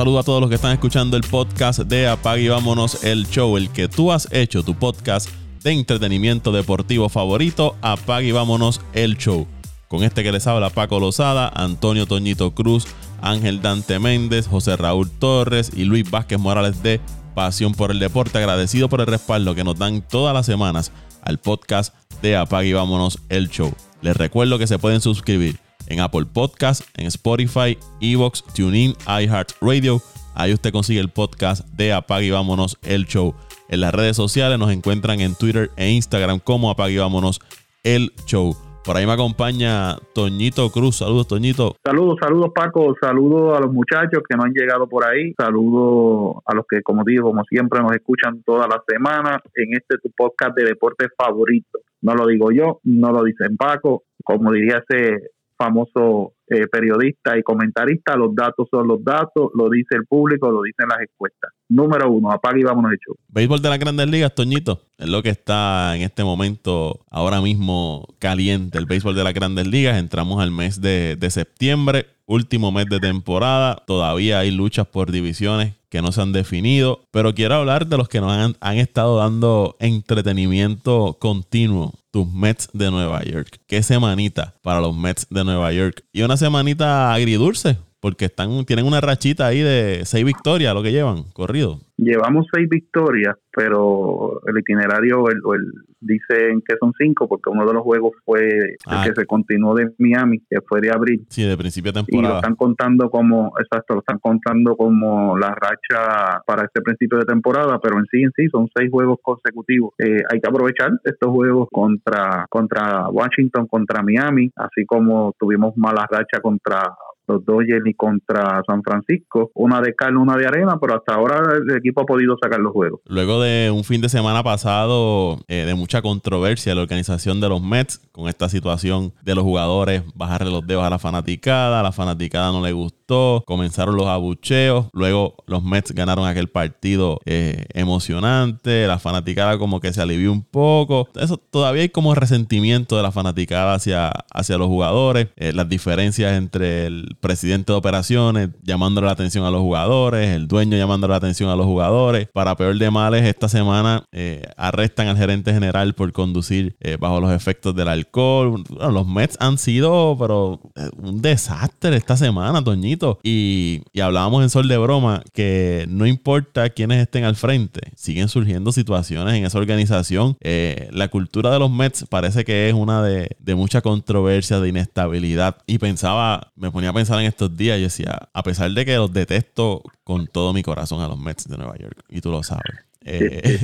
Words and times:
Saludo 0.00 0.20
a 0.20 0.22
todos 0.22 0.40
los 0.40 0.48
que 0.48 0.54
están 0.54 0.72
escuchando 0.72 1.18
el 1.18 1.24
podcast 1.24 1.80
de 1.80 2.08
Apague 2.08 2.44
y 2.44 2.48
Vámonos 2.48 3.04
el 3.04 3.28
Show, 3.28 3.58
el 3.58 3.68
que 3.68 3.86
tú 3.86 4.12
has 4.12 4.32
hecho 4.32 4.62
tu 4.62 4.74
podcast 4.74 5.28
de 5.62 5.72
entretenimiento 5.72 6.52
deportivo 6.52 7.10
favorito, 7.10 7.76
Apague 7.82 8.28
y 8.28 8.32
Vámonos 8.32 8.80
el 8.94 9.18
Show. 9.18 9.46
Con 9.88 10.02
este 10.02 10.22
que 10.22 10.32
les 10.32 10.46
habla 10.46 10.70
Paco 10.70 11.00
Lozada, 11.00 11.52
Antonio 11.54 12.06
Toñito 12.06 12.54
Cruz, 12.54 12.86
Ángel 13.20 13.60
Dante 13.60 13.98
Méndez, 13.98 14.46
José 14.46 14.74
Raúl 14.78 15.10
Torres 15.10 15.70
y 15.76 15.84
Luis 15.84 16.10
Vázquez 16.10 16.38
Morales 16.38 16.82
de 16.82 16.98
Pasión 17.34 17.74
por 17.74 17.90
el 17.90 17.98
Deporte. 17.98 18.38
Agradecido 18.38 18.88
por 18.88 19.02
el 19.02 19.06
respaldo 19.06 19.54
que 19.54 19.64
nos 19.64 19.78
dan 19.78 20.00
todas 20.00 20.32
las 20.32 20.46
semanas 20.46 20.92
al 21.20 21.36
podcast 21.36 21.94
de 22.22 22.38
Apague 22.38 22.70
y 22.70 22.72
Vámonos 22.72 23.18
el 23.28 23.50
Show. 23.50 23.74
Les 24.00 24.16
recuerdo 24.16 24.58
que 24.58 24.66
se 24.66 24.78
pueden 24.78 25.02
suscribir 25.02 25.58
en 25.90 26.00
Apple 26.00 26.26
Podcast, 26.32 26.82
en 26.98 27.06
Spotify, 27.06 27.76
Evox, 28.00 28.42
TuneIn, 28.54 28.94
iHeartRadio. 29.06 30.00
Ahí 30.34 30.54
usted 30.54 30.72
consigue 30.72 31.00
el 31.00 31.10
podcast 31.10 31.68
de 31.74 31.92
Apague 31.92 32.26
y 32.26 32.30
Vámonos 32.30 32.78
el 32.82 33.04
Show. 33.04 33.34
En 33.68 33.80
las 33.80 33.92
redes 33.94 34.16
sociales 34.16 34.58
nos 34.58 34.70
encuentran 34.72 35.20
en 35.20 35.34
Twitter 35.34 35.70
e 35.76 35.90
Instagram 35.90 36.38
como 36.38 36.70
Apague 36.70 36.94
y 36.94 36.98
Vámonos 36.98 37.40
el 37.84 38.12
Show. 38.24 38.56
Por 38.84 38.96
ahí 38.96 39.06
me 39.06 39.12
acompaña 39.12 39.96
Toñito 40.14 40.70
Cruz. 40.70 40.96
Saludos, 40.96 41.28
Toñito. 41.28 41.76
Saludos, 41.84 42.16
saludos, 42.20 42.50
Paco. 42.54 42.94
Saludos 43.00 43.58
a 43.58 43.60
los 43.60 43.72
muchachos 43.72 44.22
que 44.26 44.36
no 44.36 44.44
han 44.44 44.52
llegado 44.52 44.88
por 44.88 45.04
ahí. 45.04 45.34
Saludos 45.38 46.36
a 46.46 46.54
los 46.54 46.64
que, 46.66 46.80
como 46.82 47.04
digo, 47.04 47.24
como 47.24 47.44
siempre, 47.44 47.80
nos 47.80 47.92
escuchan 47.92 48.42
todas 48.42 48.68
las 48.68 48.80
semanas 48.88 49.38
en 49.54 49.74
este 49.74 49.98
tu 50.02 50.10
podcast 50.16 50.56
de 50.56 50.64
deporte 50.64 51.08
favorito. 51.16 51.80
No 52.00 52.14
lo 52.14 52.26
digo 52.26 52.50
yo, 52.52 52.80
no 52.84 53.12
lo 53.12 53.22
dicen 53.22 53.56
Paco. 53.58 54.04
Como 54.24 54.50
diría 54.50 54.82
ese 54.88 55.28
famoso 55.60 56.32
eh, 56.48 56.66
periodista 56.68 57.36
y 57.38 57.42
comentarista, 57.42 58.16
los 58.16 58.34
datos 58.34 58.66
son 58.70 58.88
los 58.88 59.04
datos, 59.04 59.50
lo 59.54 59.68
dice 59.68 59.94
el 59.94 60.06
público, 60.06 60.50
lo 60.50 60.62
dicen 60.62 60.88
las 60.88 61.00
encuestas. 61.02 61.52
Número 61.68 62.10
uno, 62.10 62.32
apaga 62.32 62.58
y 62.58 62.62
vámonos 62.62 62.92
de 62.92 62.96
show. 62.96 63.14
Béisbol 63.28 63.60
de 63.60 63.68
las 63.68 63.78
grandes 63.78 64.08
ligas, 64.08 64.34
Toñito, 64.34 64.80
es 64.96 65.08
lo 65.08 65.22
que 65.22 65.28
está 65.28 65.94
en 65.94 66.02
este 66.02 66.24
momento 66.24 67.04
ahora 67.10 67.42
mismo 67.42 68.08
caliente, 68.18 68.78
el 68.78 68.86
béisbol 68.86 69.14
de 69.14 69.24
las 69.24 69.34
grandes 69.34 69.66
ligas. 69.66 69.98
Entramos 69.98 70.42
al 70.42 70.50
mes 70.50 70.80
de, 70.80 71.16
de 71.16 71.30
septiembre, 71.30 72.06
último 72.24 72.72
mes 72.72 72.86
de 72.86 73.00
temporada, 73.00 73.76
todavía 73.86 74.38
hay 74.38 74.50
luchas 74.50 74.86
por 74.86 75.12
divisiones 75.12 75.79
que 75.90 76.00
no 76.00 76.12
se 76.12 76.22
han 76.22 76.32
definido, 76.32 77.00
pero 77.10 77.34
quiero 77.34 77.56
hablar 77.56 77.86
de 77.86 77.98
los 77.98 78.08
que 78.08 78.20
nos 78.20 78.32
han, 78.32 78.56
han 78.60 78.78
estado 78.78 79.18
dando 79.18 79.76
entretenimiento 79.80 81.18
continuo 81.20 81.92
tus 82.10 82.28
Mets 82.32 82.68
de 82.72 82.90
Nueva 82.90 83.22
York. 83.24 83.60
Qué 83.66 83.82
semanita 83.82 84.54
para 84.62 84.80
los 84.80 84.96
Mets 84.96 85.26
de 85.30 85.44
Nueva 85.44 85.72
York. 85.72 86.04
Y 86.12 86.22
una 86.22 86.36
semanita 86.36 87.12
agridulce, 87.12 87.76
porque 88.00 88.26
están, 88.26 88.64
tienen 88.64 88.86
una 88.86 89.00
rachita 89.00 89.46
ahí 89.46 89.60
de 89.60 90.02
seis 90.04 90.24
victorias, 90.24 90.74
lo 90.74 90.82
que 90.82 90.92
llevan, 90.92 91.24
corrido. 91.32 91.80
Llevamos 92.02 92.46
seis 92.52 92.68
victorias, 92.68 93.36
pero 93.54 94.40
el 94.46 94.58
itinerario 94.58 95.28
el, 95.28 95.36
el, 95.36 95.72
dicen 96.00 96.62
que 96.66 96.76
son 96.80 96.92
cinco, 96.98 97.28
porque 97.28 97.50
uno 97.50 97.66
de 97.66 97.74
los 97.74 97.82
juegos 97.82 98.12
fue 98.24 98.40
Ah. 98.86 99.02
el 99.04 99.10
que 99.12 99.20
se 99.20 99.26
continuó 99.26 99.74
de 99.74 99.90
Miami, 99.98 100.38
que 100.48 100.60
fue 100.66 100.80
de 100.80 100.90
abril. 100.90 101.26
Sí, 101.28 101.44
de 101.46 101.56
principio 101.58 101.92
de 101.92 102.00
Y 102.00 102.02
lo 102.02 102.06
temporada. 102.06 102.36
están 102.36 102.54
contando 102.56 103.10
como, 103.10 103.52
exacto, 103.60 103.94
lo 103.94 104.00
están 104.00 104.18
contando 104.18 104.76
como 104.76 105.36
la 105.36 105.50
racha 105.50 106.40
para 106.46 106.64
este 106.64 106.80
principio 106.80 107.18
de 107.18 107.24
temporada, 107.26 107.78
pero 107.82 107.98
en 107.98 108.06
sí, 108.10 108.22
en 108.22 108.32
sí, 108.34 108.48
son 108.48 108.66
seis 108.74 108.90
juegos 108.90 109.18
consecutivos. 109.22 109.92
Eh, 109.98 110.22
hay 110.32 110.40
que 110.40 110.48
aprovechar 110.48 110.90
estos 111.04 111.30
juegos 111.30 111.68
contra, 111.70 112.46
contra 112.48 113.08
Washington, 113.10 113.66
contra 113.66 114.02
Miami, 114.02 114.50
así 114.56 114.86
como 114.86 115.34
tuvimos 115.38 115.76
mala 115.76 116.06
racha 116.10 116.40
contra 116.40 116.82
los 117.28 117.44
Dodgers 117.44 117.86
y 117.86 117.94
contra 117.94 118.60
San 118.66 118.82
Francisco, 118.82 119.52
una 119.54 119.80
de 119.80 119.94
carne, 119.94 120.18
una 120.18 120.36
de 120.36 120.46
arena, 120.46 120.78
pero 120.80 120.96
hasta 120.96 121.14
ahora 121.14 121.36
el 121.64 121.76
equipo 121.76 121.89
ha 121.96 122.04
podido 122.04 122.36
sacar 122.40 122.60
los 122.60 122.72
juegos. 122.72 123.00
Luego 123.06 123.40
de 123.40 123.70
un 123.70 123.84
fin 123.84 124.00
de 124.00 124.08
semana 124.08 124.42
pasado 124.42 125.38
eh, 125.48 125.64
de 125.66 125.74
mucha 125.74 126.02
controversia 126.02 126.74
la 126.74 126.82
organización 126.82 127.40
de 127.40 127.48
los 127.48 127.62
Mets 127.62 128.00
con 128.12 128.28
esta 128.28 128.48
situación 128.48 129.12
de 129.22 129.34
los 129.34 129.44
jugadores 129.44 130.02
bajarle 130.14 130.50
los 130.50 130.66
dedos 130.66 130.84
a 130.84 130.90
la 130.90 130.98
fanaticada, 130.98 131.80
a 131.80 131.82
la 131.82 131.92
fanaticada 131.92 132.52
no 132.52 132.62
le 132.62 132.72
gustó, 132.72 132.99
comenzaron 133.46 133.96
los 133.96 134.06
abucheos, 134.06 134.86
luego 134.92 135.34
los 135.46 135.62
Mets 135.62 135.92
ganaron 135.92 136.26
aquel 136.26 136.48
partido 136.48 137.20
eh, 137.26 137.64
emocionante, 137.74 138.86
la 138.86 138.98
fanaticada 138.98 139.58
como 139.58 139.80
que 139.80 139.92
se 139.92 140.00
alivió 140.00 140.32
un 140.32 140.42
poco, 140.42 141.08
eso 141.16 141.36
todavía 141.36 141.82
hay 141.82 141.88
como 141.88 142.14
resentimiento 142.14 142.96
de 142.96 143.02
la 143.02 143.12
fanaticada 143.12 143.74
hacia, 143.74 144.12
hacia 144.32 144.58
los 144.58 144.68
jugadores, 144.68 145.28
eh, 145.36 145.52
las 145.52 145.68
diferencias 145.68 146.36
entre 146.36 146.86
el 146.86 147.16
presidente 147.20 147.72
de 147.72 147.78
operaciones 147.78 148.50
llamándole 148.62 149.06
la 149.06 149.12
atención 149.12 149.44
a 149.44 149.50
los 149.50 149.60
jugadores, 149.60 150.28
el 150.28 150.46
dueño 150.46 150.76
llamándole 150.76 151.12
la 151.12 151.16
atención 151.16 151.50
a 151.50 151.56
los 151.56 151.66
jugadores. 151.66 152.28
Para 152.32 152.56
peor 152.56 152.78
de 152.78 152.90
males, 152.90 153.24
esta 153.24 153.48
semana 153.48 154.04
eh, 154.12 154.44
arrestan 154.56 155.08
al 155.08 155.16
gerente 155.16 155.52
general 155.52 155.94
por 155.94 156.12
conducir 156.12 156.76
bajo 156.98 157.20
los 157.20 157.32
efectos 157.32 157.74
del 157.74 157.88
alcohol. 157.88 158.62
Los 158.92 159.06
Mets 159.06 159.36
han 159.40 159.58
sido, 159.58 160.16
pero 160.18 160.60
un 160.96 161.20
desastre 161.20 161.96
esta 161.96 162.16
semana, 162.16 162.62
Toñito. 162.62 162.99
Y, 163.22 163.82
hablábamos 164.00 164.42
en 164.42 164.50
Sol 164.50 164.68
de 164.68 164.78
Broma 164.78 165.22
que 165.32 165.86
no 165.88 166.06
importa 166.06 166.70
quiénes 166.70 166.98
estén 166.98 167.24
al 167.24 167.36
frente, 167.36 167.80
siguen 167.96 168.28
surgiendo 168.28 168.72
situaciones 168.72 169.34
en 169.34 169.44
esa 169.44 169.58
organización. 169.58 170.36
Eh, 170.40 170.88
la 170.92 171.08
cultura 171.08 171.50
de 171.50 171.58
los 171.58 171.70
Mets 171.70 172.06
parece 172.08 172.44
que 172.44 172.68
es 172.68 172.74
una 172.74 173.02
de, 173.02 173.36
de 173.38 173.54
mucha 173.54 173.80
controversia, 173.82 174.60
de 174.60 174.68
inestabilidad. 174.68 175.58
Y 175.66 175.78
pensaba, 175.78 176.52
me 176.56 176.70
ponía 176.70 176.90
a 176.90 176.94
pensar 176.94 177.20
en 177.20 177.26
estos 177.26 177.56
días 177.56 177.78
y 177.78 177.82
decía, 177.82 178.28
a 178.32 178.42
pesar 178.42 178.70
de 178.70 178.84
que 178.84 178.96
los 178.96 179.12
detesto 179.12 179.82
con 180.04 180.26
todo 180.26 180.52
mi 180.52 180.62
corazón 180.62 181.00
a 181.00 181.08
los 181.08 181.18
Mets 181.18 181.48
de 181.48 181.56
Nueva 181.56 181.76
York, 181.76 182.04
y 182.08 182.20
tú 182.20 182.30
lo 182.30 182.42
sabes. 182.42 182.89
Eh, 183.04 183.58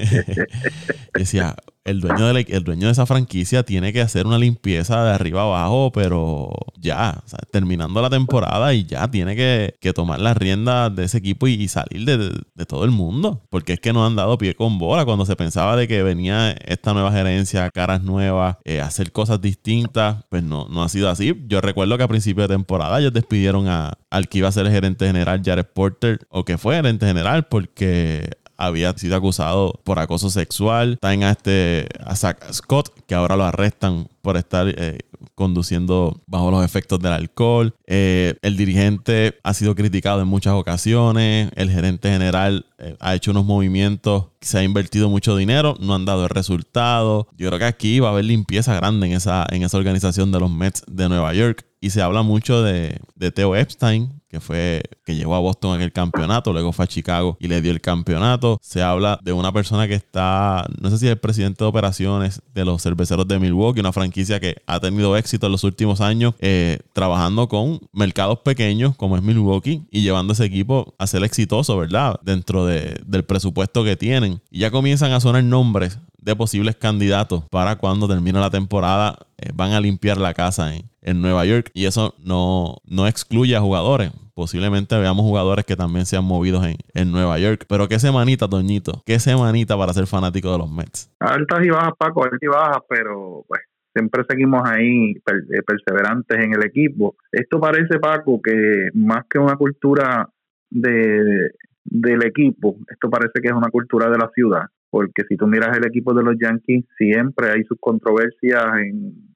decía, 1.15 1.55
el 1.85 2.01
dueño, 2.01 2.27
de 2.27 2.33
la- 2.35 2.41
el 2.41 2.65
dueño 2.65 2.87
de 2.87 2.93
esa 2.93 3.07
franquicia 3.07 3.63
tiene 3.63 3.93
que 3.93 4.01
hacer 4.01 4.27
una 4.27 4.39
limpieza 4.39 5.05
de 5.05 5.13
arriba 5.13 5.43
abajo, 5.43 5.93
pero 5.93 6.51
ya, 6.81 7.23
terminando 7.53 8.03
la 8.03 8.11
temporada 8.11 8.75
y 8.75 8.85
ya 8.87 9.09
tiene 9.09 9.37
que, 9.37 9.75
que 9.81 9.93
tomar 9.93 10.19
las 10.21 10.37
riendas 10.37 10.95
de 10.97 11.05
ese 11.05 11.19
equipo 11.19 11.47
y, 11.47 11.69
salir 11.69 12.05
de, 12.05 12.19
de- 12.19 12.41
de 12.55 12.67
todo 12.67 12.85
el 12.85 12.91
mundo, 12.91 13.43
porque 13.51 13.75
es 13.75 13.81
que 13.81 13.93
no 13.93 14.05
han 14.05 14.17
dado 14.17 14.37
pie 14.39 14.55
con 14.57 14.79
bola 14.79 15.05
cuando 15.05 15.25
se 15.27 15.37
pensaba 15.37 15.77
de 15.77 15.87
que 15.87 16.03
venía 16.03 16.51
esta 16.53 16.93
nueva 16.93 17.13
gerencia, 17.13 17.71
caras 17.71 18.03
nuevas, 18.03 18.57
eh, 18.65 18.81
hacer 18.81 19.13
cosas 19.13 19.41
distintas, 19.41 20.25
pues 20.29 20.43
no, 20.43 20.67
no 20.69 20.83
ha 20.83 20.89
sido 20.89 21.09
así. 21.09 21.35
Yo 21.47 21.61
recuerdo 21.61 21.97
que 21.99 22.05
a 22.05 22.09
principio 22.09 22.43
de 22.49 22.55
temporada 22.55 22.99
ellos 22.99 23.13
despidieron 23.13 23.69
a, 23.69 23.93
al 24.11 24.29
que 24.29 24.39
iba 24.39 24.49
a 24.49 24.53
ser 24.53 24.67
el 24.67 24.73
gerente 24.73 25.07
general, 25.07 25.41
Jared 25.45 25.67
Porter, 25.73 26.19
o 26.31 26.45
que 26.45 26.59
fue 26.59 26.75
gerente 26.77 27.07
general, 27.07 27.47
porque 27.47 28.31
había 28.56 28.93
sido 28.97 29.17
acusado 29.17 29.81
por 29.84 29.99
acoso 29.99 30.31
sexual. 30.31 30.99
También 31.00 31.25
a 31.25 31.33
este 31.33 31.89
a 32.05 32.17
Zach 32.17 32.39
Scott, 32.53 32.91
que 33.06 33.15
ahora 33.15 33.37
lo 33.37 33.44
arrestan 33.44 34.09
por 34.22 34.37
estar 34.37 34.67
eh, 34.69 34.99
conduciendo 35.34 36.21
bajo 36.27 36.50
los 36.50 36.65
efectos 36.65 36.99
del 37.00 37.12
alcohol. 37.12 37.75
Eh, 37.87 38.34
el 38.43 38.56
dirigente 38.56 39.39
ha 39.43 39.55
sido 39.55 39.75
criticado 39.75 40.21
en 40.22 40.28
muchas 40.28 40.55
ocasiones. 40.55 41.50
El 41.55 41.71
gerente 41.71 42.11
general 42.11 42.67
eh, 42.78 42.97
ha 43.00 43.15
hecho 43.15 43.31
unos 43.31 43.44
movimientos, 43.44 44.27
se 44.41 44.59
ha 44.59 44.65
invertido 44.65 45.09
mucho 45.09 45.37
dinero, 45.37 45.77
no 45.81 45.94
han 45.94 46.05
dado 46.05 46.25
el 46.25 46.31
resultado. 46.31 47.28
Yo 47.37 47.49
creo 47.49 47.59
que 47.59 47.65
aquí 47.67 48.00
va 48.00 48.09
a 48.09 48.12
haber 48.12 48.25
limpieza 48.25 48.75
grande 48.75 49.06
en 49.06 49.12
esa, 49.12 49.47
en 49.50 49.62
esa 49.62 49.78
organización 49.78 50.33
de 50.33 50.41
los 50.41 50.50
Mets 50.50 50.83
de 50.88 51.09
Nueva 51.09 51.33
York. 51.34 51.65
Y 51.81 51.91
se 51.91 52.03
habla 52.03 52.23
mucho 52.23 52.62
de, 52.62 52.99
de 53.15 53.31
Theo 53.31 53.55
Epstein, 53.55 54.21
que 54.37 54.41
fue 54.41 54.83
que 55.07 55.15
llegó 55.17 55.35
a 55.35 55.39
Boston 55.39 55.77
en 55.77 55.81
el 55.83 55.93
campeonato, 55.93 56.53
luego 56.53 56.73
fue 56.73 56.85
a 56.85 56.88
Chicago 56.88 57.38
y 57.41 57.49
le 57.49 57.62
dio 57.62 57.73
el 57.73 57.81
campeonato. 57.81 58.59
Se 58.61 58.83
habla 58.83 59.19
de 59.23 59.33
una 59.33 59.50
persona 59.50 59.88
que 59.88 59.94
está, 59.94 60.67
no 60.81 60.91
sé 60.91 60.99
si 60.99 61.06
es 61.06 61.12
el 61.12 61.19
presidente 61.19 61.65
de 61.65 61.69
operaciones 61.69 62.43
de 62.55 62.65
los 62.67 62.83
cerveceros 62.83 63.27
de 63.27 63.38
Milwaukee, 63.38 63.81
una 63.81 63.93
franquicia 63.94 64.38
que 64.41 64.56
ha 64.67 64.79
tenido 64.79 65.17
éxito 65.17 65.47
en 65.47 65.53
los 65.53 65.65
últimos 65.65 66.00
años, 66.03 66.35
eh, 66.41 66.81
trabajando 66.93 67.49
con 67.49 67.81
mercados 67.93 68.41
pequeños 68.41 68.94
como 68.97 69.17
es 69.17 69.23
Milwaukee 69.23 69.87
y 69.91 70.03
llevando 70.03 70.35
ese 70.35 70.44
equipo 70.44 70.94
a 70.99 71.06
ser 71.06 71.25
exitoso, 71.25 71.79
¿verdad? 71.79 72.21
Dentro 72.23 72.67
de- 72.67 73.00
del 73.06 73.25
presupuesto 73.25 73.85
que 73.85 73.97
tienen. 73.97 74.43
Y 74.50 74.59
ya 74.61 74.71
comienzan 74.71 75.12
a 75.12 75.21
sonar 75.21 75.43
nombres 75.44 75.99
de 76.19 76.35
posibles 76.37 76.75
candidatos 76.77 77.44
para 77.50 77.77
cuando 77.77 78.09
termine 78.09 78.41
la 78.41 78.50
temporada 78.50 79.17
eh, 79.39 79.50
van 79.55 79.73
a 79.73 79.81
limpiar 79.81 80.19
la 80.19 80.35
casa 80.35 80.75
en, 80.75 80.91
en 81.03 81.21
Nueva 81.23 81.44
York 81.44 81.71
y 81.73 81.85
eso 81.85 82.15
no, 82.19 82.79
no 82.85 83.06
excluye 83.06 83.55
a 83.55 83.61
jugadores. 83.61 84.11
Posiblemente 84.37 84.94
veamos 84.99 85.25
jugadores 85.25 85.65
que 85.65 85.77
también 85.77 86.05
sean 86.05 86.23
movidos 86.23 86.62
en, 86.67 86.77
en 86.93 87.11
Nueva 87.11 87.38
York. 87.38 87.65
Pero 87.67 87.88
qué 87.88 87.99
semanita, 87.99 88.47
Toñito. 88.47 89.03
Qué 89.06 89.19
semanita 89.19 89.79
para 89.79 89.94
ser 89.94 90.06
fanático 90.06 90.53
de 90.53 90.59
los 90.59 90.71
Mets. 90.71 91.11
Altas 91.21 91.65
y 91.65 91.71
bajas, 91.71 91.94
Paco, 91.99 92.23
altas 92.23 92.43
y 92.43 92.47
bajas, 92.47 92.83
pero 92.87 93.47
pues 93.49 93.62
siempre 93.94 94.25
seguimos 94.29 94.61
ahí 94.67 95.12
eh, 95.12 95.62
perseverantes 95.67 96.38
en 96.38 96.53
el 96.53 96.62
equipo. 96.67 97.17
Esto 97.33 97.59
parece, 97.59 97.99
Paco, 97.99 98.43
que 98.43 98.91
más 98.93 99.25
que 99.31 99.38
una 99.38 99.56
cultura 99.56 100.29
de, 100.69 101.53
del 101.82 102.23
equipo, 102.27 102.77
esto 102.93 103.09
parece 103.09 103.41
que 103.41 103.49
es 103.49 103.55
una 103.55 103.71
cultura 103.71 104.11
de 104.11 104.19
la 104.19 104.31
ciudad, 104.35 104.67
porque 104.91 105.23
si 105.31 105.39
tú 105.39 105.47
miras 105.47 105.75
el 105.79 105.87
equipo 105.87 106.12
de 106.12 106.23
los 106.23 106.37
Yankees, 106.39 106.85
siempre 106.99 107.53
hay 107.53 107.65
sus 107.65 107.79
controversias 107.81 108.67
en, 108.82 109.35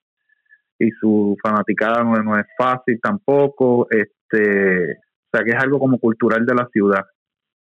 y 0.78 0.90
su 1.00 1.38
fanaticada 1.42 2.04
no, 2.04 2.22
no 2.22 2.38
es 2.38 2.46
fácil 2.58 2.98
tampoco. 3.02 3.86
Este 3.88 4.19
O 4.38 5.36
sea, 5.36 5.44
que 5.44 5.50
es 5.50 5.62
algo 5.62 5.78
como 5.78 5.98
cultural 5.98 6.44
de 6.44 6.54
la 6.54 6.68
ciudad. 6.72 7.04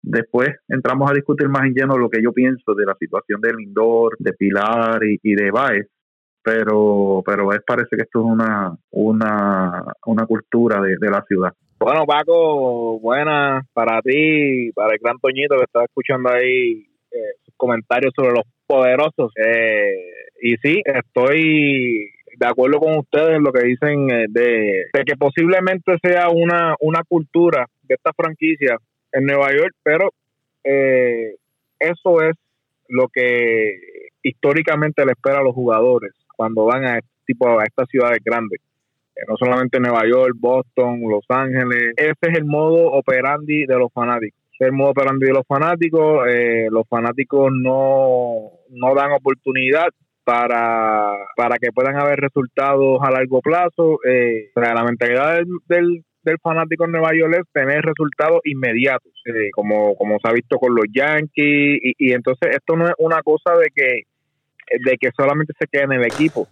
Después 0.02 0.50
entramos 0.68 1.10
a 1.10 1.14
discutir 1.14 1.48
más 1.48 1.64
en 1.64 1.72
lleno 1.74 1.96
lo 1.96 2.10
que 2.10 2.22
yo 2.22 2.32
pienso 2.32 2.74
de 2.74 2.84
la 2.84 2.94
situación 2.98 3.40
de 3.40 3.54
Lindor, 3.54 4.16
de 4.18 4.34
Pilar 4.34 5.00
y, 5.02 5.34
de 5.34 5.50
Baez, 5.50 5.88
pero 6.42 7.22
pero 7.24 7.46
Baez 7.46 7.62
parece 7.66 7.96
que 7.96 8.02
esto 8.02 8.20
es 8.20 8.26
una 8.26 8.76
una, 8.90 9.82
una 10.04 10.26
cultura 10.26 10.82
de, 10.82 11.10
la 11.10 11.22
ciudad. 11.26 11.54
Bueno, 11.80 12.04
Paco, 12.04 13.00
buenas 13.00 13.66
para 13.72 14.02
ti, 14.02 14.70
para 14.74 14.92
el 14.92 15.00
gran 15.02 15.18
Toñito 15.18 15.56
que 15.56 15.64
está 15.64 15.84
escuchando 15.84 16.28
ahí 16.30 16.86
eh, 17.10 17.36
sus 17.42 17.54
comentarios 17.56 18.12
sobre 18.14 18.32
los 18.32 18.44
poderosos. 18.66 19.32
Eh, 19.36 19.94
y 20.42 20.56
sí, 20.58 20.82
estoy 20.84 22.10
de 22.36 22.46
acuerdo 22.46 22.78
con 22.78 22.98
ustedes 22.98 23.40
lo 23.40 23.52
que 23.52 23.66
dicen 23.66 24.10
eh, 24.10 24.26
de, 24.28 24.86
de, 24.92 25.04
que 25.04 25.16
posiblemente 25.16 25.96
sea 26.02 26.28
una, 26.28 26.74
una 26.80 27.02
cultura 27.04 27.66
de 27.82 27.94
esta 27.94 28.12
franquicia 28.12 28.76
en 29.12 29.24
Nueva 29.26 29.50
York, 29.52 29.74
pero 29.82 30.12
eh, 30.64 31.36
eso 31.78 32.22
es 32.22 32.36
lo 32.88 33.08
que 33.08 34.08
históricamente 34.22 35.04
le 35.04 35.12
espera 35.12 35.38
a 35.38 35.42
los 35.42 35.54
jugadores 35.54 36.12
cuando 36.36 36.64
van 36.64 36.84
a 36.84 36.98
este 36.98 37.08
tipo 37.26 37.58
a 37.58 37.64
estas 37.64 37.88
ciudades 37.88 38.18
grandes. 38.24 38.60
Eh, 39.16 39.22
no 39.28 39.36
solamente 39.36 39.80
Nueva 39.80 40.02
York, 40.08 40.34
Boston, 40.38 41.00
Los 41.08 41.24
Ángeles. 41.28 41.94
Ese 41.96 42.12
es 42.20 42.36
el 42.36 42.44
modo 42.44 42.92
operandi 42.92 43.66
de 43.66 43.78
los 43.78 43.92
fanáticos. 43.92 44.38
el 44.58 44.72
modo 44.72 44.90
operandi 44.90 45.26
de 45.26 45.32
los 45.32 45.46
fanáticos. 45.46 46.26
Eh, 46.28 46.68
los 46.70 46.86
fanáticos 46.88 47.52
no, 47.52 48.50
no 48.70 48.94
dan 48.94 49.12
oportunidad 49.12 49.88
para, 50.24 51.16
para 51.36 51.56
que 51.58 51.72
puedan 51.72 51.96
haber 51.96 52.18
resultados 52.18 52.98
a 53.02 53.10
largo 53.10 53.40
plazo. 53.40 53.98
la 54.54 54.84
mentalidad 54.84 55.42
del 55.68 56.04
del 56.24 56.38
fanático 56.38 56.84
en 56.84 56.92
Nueva 56.92 57.10
York 57.14 57.34
es 57.38 57.52
tener 57.52 57.82
resultados 57.82 58.40
inmediatos, 58.44 59.12
eh, 59.26 59.50
como, 59.52 59.94
como 59.94 60.18
se 60.18 60.28
ha 60.28 60.32
visto 60.32 60.58
con 60.58 60.74
los 60.74 60.86
Yankees, 60.92 61.78
y, 61.98 62.12
entonces 62.12 62.56
esto 62.56 62.76
no 62.76 62.86
es 62.86 62.94
una 62.98 63.22
cosa 63.22 63.52
de 63.58 63.68
que, 63.74 64.02
de 64.84 64.96
que 64.96 65.10
solamente 65.16 65.52
se 65.58 65.66
quede 65.66 65.84
en 65.84 65.92
el 65.92 66.04
equipo, 66.04 66.48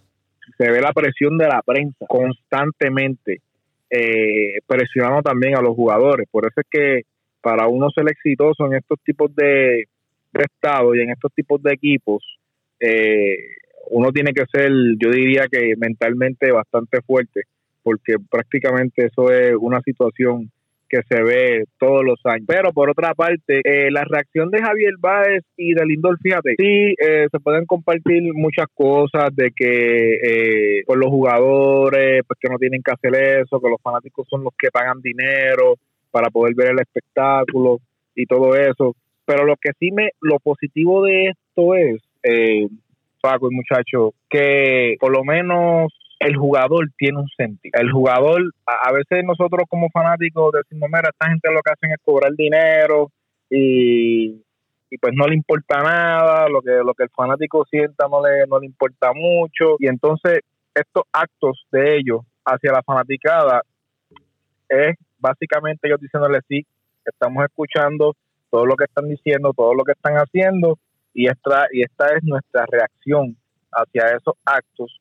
se 0.57 0.69
ve 0.69 0.79
la 0.79 0.93
presión 0.93 1.37
de 1.37 1.47
la 1.47 1.61
prensa 1.65 2.05
constantemente, 2.07 3.41
eh, 3.89 4.59
presionando 4.67 5.21
también 5.21 5.57
a 5.57 5.61
los 5.61 5.75
jugadores, 5.75 6.27
por 6.31 6.45
eso 6.45 6.61
es 6.61 6.67
que 6.69 7.01
para 7.41 7.67
uno 7.67 7.89
ser 7.89 8.05
exitoso 8.09 8.65
en 8.67 8.75
estos 8.75 8.99
tipos 9.03 9.35
de, 9.35 9.85
de 10.31 10.43
estados 10.43 10.95
y 10.95 11.01
en 11.01 11.09
estos 11.09 11.33
tipos 11.33 11.61
de 11.61 11.73
equipos, 11.73 12.23
eh, 12.79 13.37
uno 13.89 14.11
tiene 14.11 14.33
que 14.33 14.45
ser, 14.51 14.71
yo 14.97 15.09
diría 15.09 15.47
que 15.51 15.73
mentalmente 15.77 16.51
bastante 16.51 17.01
fuerte 17.01 17.43
porque 17.83 18.15
prácticamente 18.31 19.05
eso 19.05 19.31
es 19.31 19.53
una 19.59 19.81
situación 19.81 20.49
que 20.89 21.01
se 21.09 21.23
ve 21.23 21.65
todos 21.79 22.03
los 22.03 22.19
años. 22.23 22.45
Pero 22.47 22.71
por 22.71 22.89
otra 22.89 23.13
parte, 23.15 23.61
eh, 23.63 23.89
la 23.91 24.03
reacción 24.03 24.51
de 24.51 24.61
Javier 24.61 24.93
Báez 24.99 25.43
y 25.57 25.73
de 25.73 25.85
Lindor, 25.85 26.19
fíjate, 26.19 26.55
sí 26.57 26.93
eh, 26.97 27.27
se 27.31 27.39
pueden 27.39 27.65
compartir 27.65 28.21
muchas 28.33 28.67
cosas 28.73 29.35
de 29.35 29.51
que 29.55 30.13
eh, 30.13 30.83
por 30.85 30.97
los 30.97 31.09
jugadores, 31.09 32.21
pues 32.27 32.39
que 32.39 32.49
no 32.49 32.59
tienen 32.59 32.83
que 32.83 32.91
hacer 32.91 33.39
eso, 33.39 33.59
que 33.59 33.69
los 33.69 33.81
fanáticos 33.81 34.27
son 34.29 34.43
los 34.43 34.53
que 34.57 34.69
pagan 34.69 35.01
dinero 35.01 35.75
para 36.11 36.29
poder 36.29 36.53
ver 36.53 36.71
el 36.73 36.79
espectáculo 36.79 37.79
y 38.15 38.27
todo 38.27 38.55
eso. 38.55 38.95
Pero 39.25 39.45
lo 39.45 39.55
que 39.55 39.71
sí 39.79 39.91
me, 39.91 40.11
lo 40.21 40.37
positivo 40.39 41.03
de 41.03 41.29
esto 41.29 41.75
es, 41.75 42.01
eh, 42.21 42.67
Paco 43.23 43.49
y 43.49 43.55
muchachos, 43.55 44.11
que 44.29 44.97
por 44.99 45.15
lo 45.15 45.23
menos 45.23 45.93
el 46.19 46.35
jugador 46.35 46.89
tiene 46.97 47.19
un 47.19 47.29
sentido. 47.37 47.79
El 47.79 47.89
jugador, 47.89 48.41
a, 48.65 48.91
veces 48.91 49.23
nosotros 49.23 49.63
como 49.69 49.87
fanáticos 49.89 50.51
decimos, 50.51 50.89
mira, 50.91 51.09
esta 51.09 51.29
gente 51.29 51.49
lo 51.49 51.61
que 51.61 51.71
hacen 51.71 51.91
es 51.91 51.99
cobrar 52.03 52.33
dinero 52.33 53.11
y, 53.49 54.41
pues 55.01 55.13
no 55.15 55.25
le 55.25 55.35
importa 55.35 55.81
nada, 55.81 56.49
lo 56.49 56.61
que, 56.61 56.71
lo 56.85 56.93
que 56.93 57.03
el 57.03 57.09
fanático 57.15 57.65
sienta 57.71 58.07
no 58.09 58.21
le, 58.25 58.45
no 58.47 58.59
le 58.59 58.65
importa 58.65 59.13
mucho. 59.13 59.77
Y 59.79 59.87
entonces 59.87 60.41
estos 60.75 61.03
actos 61.13 61.65
de 61.71 61.97
ellos 61.97 62.21
hacia 62.43 62.73
la 62.73 62.83
fanaticada 62.83 63.61
es 64.67 64.97
básicamente 65.17 65.87
ellos 65.87 66.01
diciéndole 66.01 66.39
sí, 66.49 66.65
estamos 67.05 67.45
escuchando 67.45 68.15
todo 68.51 68.65
lo 68.65 68.75
que 68.75 68.83
están 68.83 69.07
diciendo, 69.07 69.53
todo 69.55 69.73
lo 69.73 69.83
que 69.83 69.93
están 69.93 70.15
haciendo 70.15 70.77
y 71.13 71.27
esta, 71.27 71.67
y 71.71 71.81
esta 71.81 72.07
es 72.15 72.23
nuestra 72.23 72.65
reacción 72.69 73.37
hacia 73.71 74.17
esos 74.17 74.35
actos. 74.45 74.99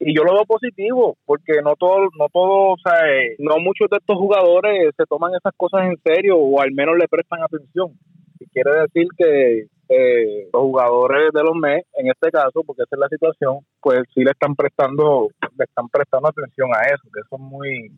Y 0.00 0.16
yo 0.16 0.22
lo 0.22 0.34
veo 0.34 0.44
positivo 0.44 1.16
porque 1.24 1.60
no 1.62 1.74
todo 1.74 2.08
no 2.16 2.28
todo 2.32 2.74
o 2.74 2.76
sea 2.78 3.10
eh, 3.10 3.34
no 3.40 3.58
muchos 3.58 3.90
de 3.90 3.96
estos 3.96 4.16
jugadores 4.16 4.94
se 4.96 5.04
toman 5.06 5.32
esas 5.34 5.52
cosas 5.56 5.86
en 5.86 5.96
serio 6.04 6.36
o 6.36 6.60
al 6.60 6.70
menos 6.70 6.96
le 6.96 7.08
prestan 7.08 7.42
atención. 7.42 7.98
Y 8.38 8.46
quiere 8.50 8.82
decir 8.82 9.08
que 9.16 9.66
eh, 9.88 10.48
los 10.52 10.62
jugadores 10.62 11.32
de 11.32 11.42
los 11.42 11.56
MES 11.56 11.84
en 11.94 12.08
este 12.08 12.30
caso 12.30 12.62
porque 12.64 12.82
esa 12.82 12.94
es 12.94 13.00
la 13.00 13.08
situación 13.08 13.58
pues 13.80 14.02
sí 14.14 14.22
le 14.22 14.30
están 14.30 14.54
prestando 14.54 15.30
le 15.56 15.64
están 15.64 15.88
prestando 15.88 16.28
atención 16.28 16.70
a 16.76 16.86
eso 16.86 17.02
que 17.12 17.20
eso 17.20 17.34
es 17.34 17.40
muy 17.40 17.90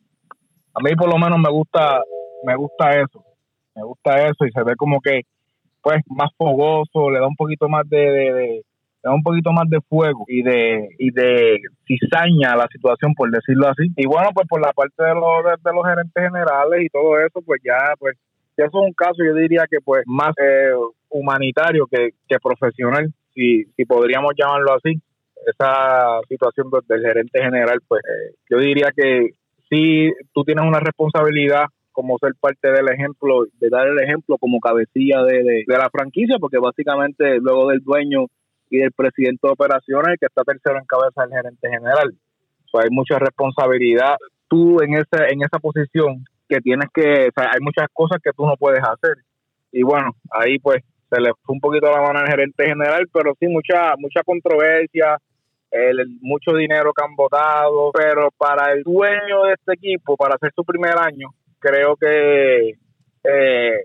a 0.72 0.80
mí 0.82 0.94
por 0.96 1.12
lo 1.12 1.18
menos 1.18 1.38
me 1.38 1.50
gusta 1.50 2.00
me 2.44 2.56
gusta 2.56 2.92
eso 2.92 3.22
me 3.74 3.82
gusta 3.82 4.26
eso 4.26 4.46
y 4.46 4.52
se 4.52 4.62
ve 4.62 4.74
como 4.76 5.00
que 5.00 5.22
pues 5.82 6.02
más 6.08 6.30
fogoso 6.36 7.10
le 7.10 7.18
da 7.20 7.26
un 7.26 7.36
poquito 7.36 7.68
más 7.68 7.88
de 7.88 8.62
da 9.02 9.12
un 9.14 9.22
poquito 9.22 9.52
más 9.52 9.68
de 9.68 9.80
fuego 9.80 10.24
y 10.28 10.42
de 10.42 10.88
y 10.98 11.10
de 11.10 11.58
cizaña 11.86 12.52
a 12.52 12.56
la 12.56 12.68
situación 12.68 13.14
por 13.14 13.30
decirlo 13.30 13.68
así. 13.68 13.90
Y 13.96 14.06
bueno 14.06 14.30
pues 14.34 14.46
por 14.48 14.60
la 14.60 14.72
parte 14.72 15.02
de 15.02 15.14
los 15.14 15.44
de, 15.44 15.72
los 15.72 15.86
gerentes 15.86 16.22
generales 16.22 16.82
y 16.82 16.88
todo 16.88 17.18
eso 17.18 17.40
pues 17.44 17.60
ya 17.64 17.94
pues 17.98 18.16
eso 18.56 18.66
es 18.66 18.74
un 18.74 18.92
caso 18.92 19.24
yo 19.24 19.34
diría 19.34 19.64
que 19.70 19.78
pues 19.82 20.02
más 20.06 20.34
eh, 20.38 20.72
humanitario 21.08 21.86
que, 21.86 22.10
profesional 22.42 23.12
si 23.34 23.64
si 23.76 23.84
podríamos 23.84 24.32
llamarlo 24.36 24.74
así. 24.74 25.00
Esa 25.46 26.20
situación 26.28 26.68
del 26.86 27.00
gerente 27.00 27.42
general 27.42 27.78
pues 27.88 28.02
eh, 28.04 28.34
yo 28.50 28.58
diría 28.58 28.90
que 28.94 29.30
si 29.70 30.12
tú 30.34 30.44
tienes 30.44 30.66
una 30.66 30.80
responsabilidad 30.80 31.64
como 31.92 32.18
ser 32.18 32.32
parte 32.40 32.70
del 32.70 32.88
ejemplo, 32.88 33.44
de 33.58 33.68
dar 33.68 33.88
el 33.88 34.00
ejemplo 34.00 34.36
como 34.38 34.60
cabecilla 34.60 35.22
de, 35.22 35.64
de, 35.66 35.78
la 35.78 35.90
franquicia, 35.90 36.36
porque 36.38 36.58
básicamente 36.58 37.38
luego 37.40 37.68
del 37.68 37.80
dueño 37.80 38.26
y 38.70 38.78
del 38.78 38.92
presidente 38.92 39.40
de 39.42 39.52
operaciones, 39.52 40.16
que 40.18 40.26
está 40.26 40.42
tercero 40.44 40.78
en 40.78 40.84
cabeza 40.84 41.22
del 41.22 41.32
gerente 41.32 41.68
general. 41.68 42.14
hay 42.74 42.90
mucha 42.90 43.18
responsabilidad. 43.18 44.16
Tú 44.48 44.80
en 44.82 44.94
esa, 44.94 45.28
en 45.28 45.42
esa 45.42 45.58
posición 45.58 46.24
que 46.48 46.60
tienes 46.60 46.88
que, 46.94 47.28
o 47.28 47.32
sea, 47.34 47.50
hay 47.52 47.60
muchas 47.60 47.88
cosas 47.92 48.18
que 48.22 48.32
tú 48.32 48.46
no 48.46 48.56
puedes 48.56 48.82
hacer. 48.82 49.16
Y 49.72 49.82
bueno, 49.82 50.12
ahí 50.30 50.58
pues 50.58 50.82
se 51.10 51.20
le 51.20 51.30
fue 51.42 51.54
un 51.54 51.60
poquito 51.60 51.90
la 51.90 52.00
mano 52.00 52.20
al 52.20 52.28
gerente 52.28 52.66
general, 52.66 53.08
pero 53.12 53.34
sí 53.38 53.46
mucha, 53.48 53.94
mucha 53.98 54.22
controversia, 54.24 55.18
el, 55.70 56.18
mucho 56.20 56.52
dinero 56.54 56.92
que 56.92 57.04
han 57.04 57.14
votado, 57.14 57.90
pero 57.92 58.30
para 58.36 58.72
el 58.72 58.82
dueño 58.82 59.44
de 59.44 59.54
este 59.54 59.74
equipo, 59.74 60.16
para 60.16 60.34
hacer 60.34 60.52
su 60.54 60.64
primer 60.64 60.96
año, 60.98 61.28
creo 61.60 61.96
que 61.96 62.74
eh, 63.24 63.84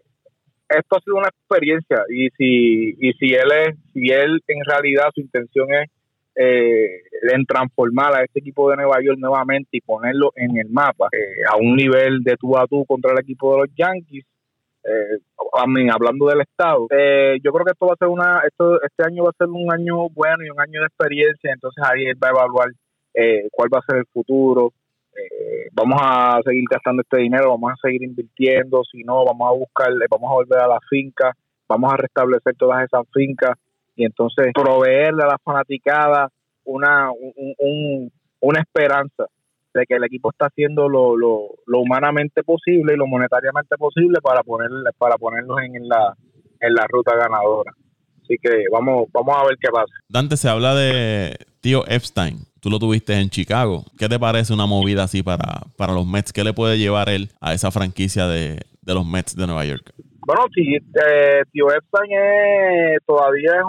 esto 0.69 0.97
ha 0.97 1.01
sido 1.01 1.17
una 1.17 1.27
experiencia 1.27 2.03
y 2.09 2.29
si 2.31 2.95
y 2.99 3.13
si 3.13 3.33
él 3.33 3.51
es 3.51 3.75
si 3.93 4.09
él 4.09 4.41
en 4.47 4.63
realidad 4.65 5.09
su 5.13 5.21
intención 5.21 5.71
es 5.73 5.89
eh, 6.37 7.01
en 7.31 7.45
transformar 7.45 8.13
a 8.13 8.23
este 8.23 8.39
equipo 8.39 8.69
de 8.69 8.77
Nueva 8.77 8.97
York 9.01 9.17
nuevamente 9.19 9.69
y 9.71 9.81
ponerlo 9.81 10.31
en 10.35 10.57
el 10.57 10.69
mapa 10.69 11.07
eh, 11.11 11.43
a 11.49 11.55
un 11.57 11.75
nivel 11.75 12.23
de 12.23 12.35
tú 12.35 12.57
a 12.57 12.67
tú 12.67 12.83
contra 12.85 13.13
el 13.13 13.19
equipo 13.19 13.53
de 13.53 13.61
los 13.61 13.75
Yankees 13.75 14.25
eh, 14.83 15.19
hablando 15.91 16.27
del 16.27 16.41
estado 16.41 16.87
eh, 16.89 17.37
yo 17.43 17.51
creo 17.51 17.65
que 17.65 17.71
esto 17.71 17.87
va 17.87 17.93
a 17.93 17.97
ser 17.97 18.07
una 18.07 18.41
esto 18.45 18.81
este 18.81 19.03
año 19.05 19.23
va 19.23 19.29
a 19.29 19.37
ser 19.37 19.47
un 19.47 19.71
año 19.71 20.09
bueno 20.09 20.43
y 20.43 20.49
un 20.49 20.59
año 20.59 20.81
de 20.81 20.87
experiencia 20.87 21.51
entonces 21.53 21.83
ahí 21.83 22.05
él 22.05 22.17
va 22.21 22.29
a 22.29 22.31
evaluar 22.31 22.69
cuál 23.51 23.69
va 23.73 23.79
a 23.79 23.85
ser 23.89 23.99
el 23.99 24.05
futuro 24.11 24.73
eh, 25.15 25.69
vamos 25.71 25.99
a 26.01 26.39
seguir 26.43 26.65
gastando 26.69 27.01
este 27.01 27.17
dinero, 27.21 27.49
vamos 27.51 27.71
a 27.71 27.87
seguir 27.87 28.03
invirtiendo, 28.03 28.83
si 28.83 29.03
no, 29.03 29.25
vamos 29.25 29.49
a 29.49 29.53
buscar, 29.53 29.89
vamos 30.09 30.31
a 30.31 30.33
volver 30.33 30.59
a 30.59 30.67
la 30.67 30.79
finca, 30.89 31.31
vamos 31.67 31.93
a 31.93 31.97
restablecer 31.97 32.55
todas 32.55 32.83
esas 32.83 33.05
fincas 33.13 33.57
y 33.95 34.05
entonces 34.05 34.51
proveerle 34.53 35.23
a 35.23 35.27
la 35.27 35.37
fanaticada 35.37 36.29
una, 36.65 37.09
una 38.41 38.59
esperanza 38.59 39.25
de 39.73 39.85
que 39.85 39.95
el 39.95 40.03
equipo 40.05 40.31
está 40.31 40.47
haciendo 40.47 40.87
lo, 40.87 41.17
lo, 41.17 41.49
lo, 41.65 41.79
humanamente 41.79 42.43
posible 42.43 42.93
y 42.93 42.97
lo 42.97 43.07
monetariamente 43.07 43.75
posible 43.77 44.19
para 44.21 44.41
ponerle, 44.41 44.89
para 44.97 45.17
ponerlos 45.17 45.57
en 45.61 45.87
la, 45.87 46.15
en 46.61 46.73
la 46.73 46.85
ruta 46.87 47.15
ganadora. 47.15 47.73
Así 48.25 48.37
que 48.41 48.63
vamos, 48.71 49.07
vamos 49.13 49.35
a 49.37 49.45
ver 49.45 49.57
qué 49.59 49.69
pasa. 49.71 49.93
Dante, 50.09 50.35
se 50.35 50.49
habla 50.49 50.73
de 50.73 51.37
tío 51.61 51.85
Epstein. 51.87 52.39
Tú 52.59 52.71
lo 52.71 52.79
tuviste 52.79 53.13
en 53.13 53.29
Chicago. 53.29 53.83
¿Qué 53.97 54.09
te 54.09 54.17
parece 54.17 54.51
una 54.51 54.65
movida 54.65 55.03
así 55.03 55.21
para, 55.21 55.61
para 55.77 55.93
los 55.93 56.07
Mets? 56.07 56.33
¿Qué 56.33 56.43
le 56.43 56.53
puede 56.53 56.79
llevar 56.79 57.09
él 57.09 57.29
a 57.39 57.53
esa 57.53 57.69
franquicia 57.69 58.27
de, 58.27 58.59
los 58.83 59.05
Mets 59.05 59.35
de 59.35 59.45
Nueva 59.45 59.65
York? 59.65 59.93
Bueno, 60.25 60.47
sí, 60.55 60.75
eh, 60.75 61.43
tío 61.51 61.67
Epstein 61.71 62.09
todavía 63.05 63.51
es 63.59 63.65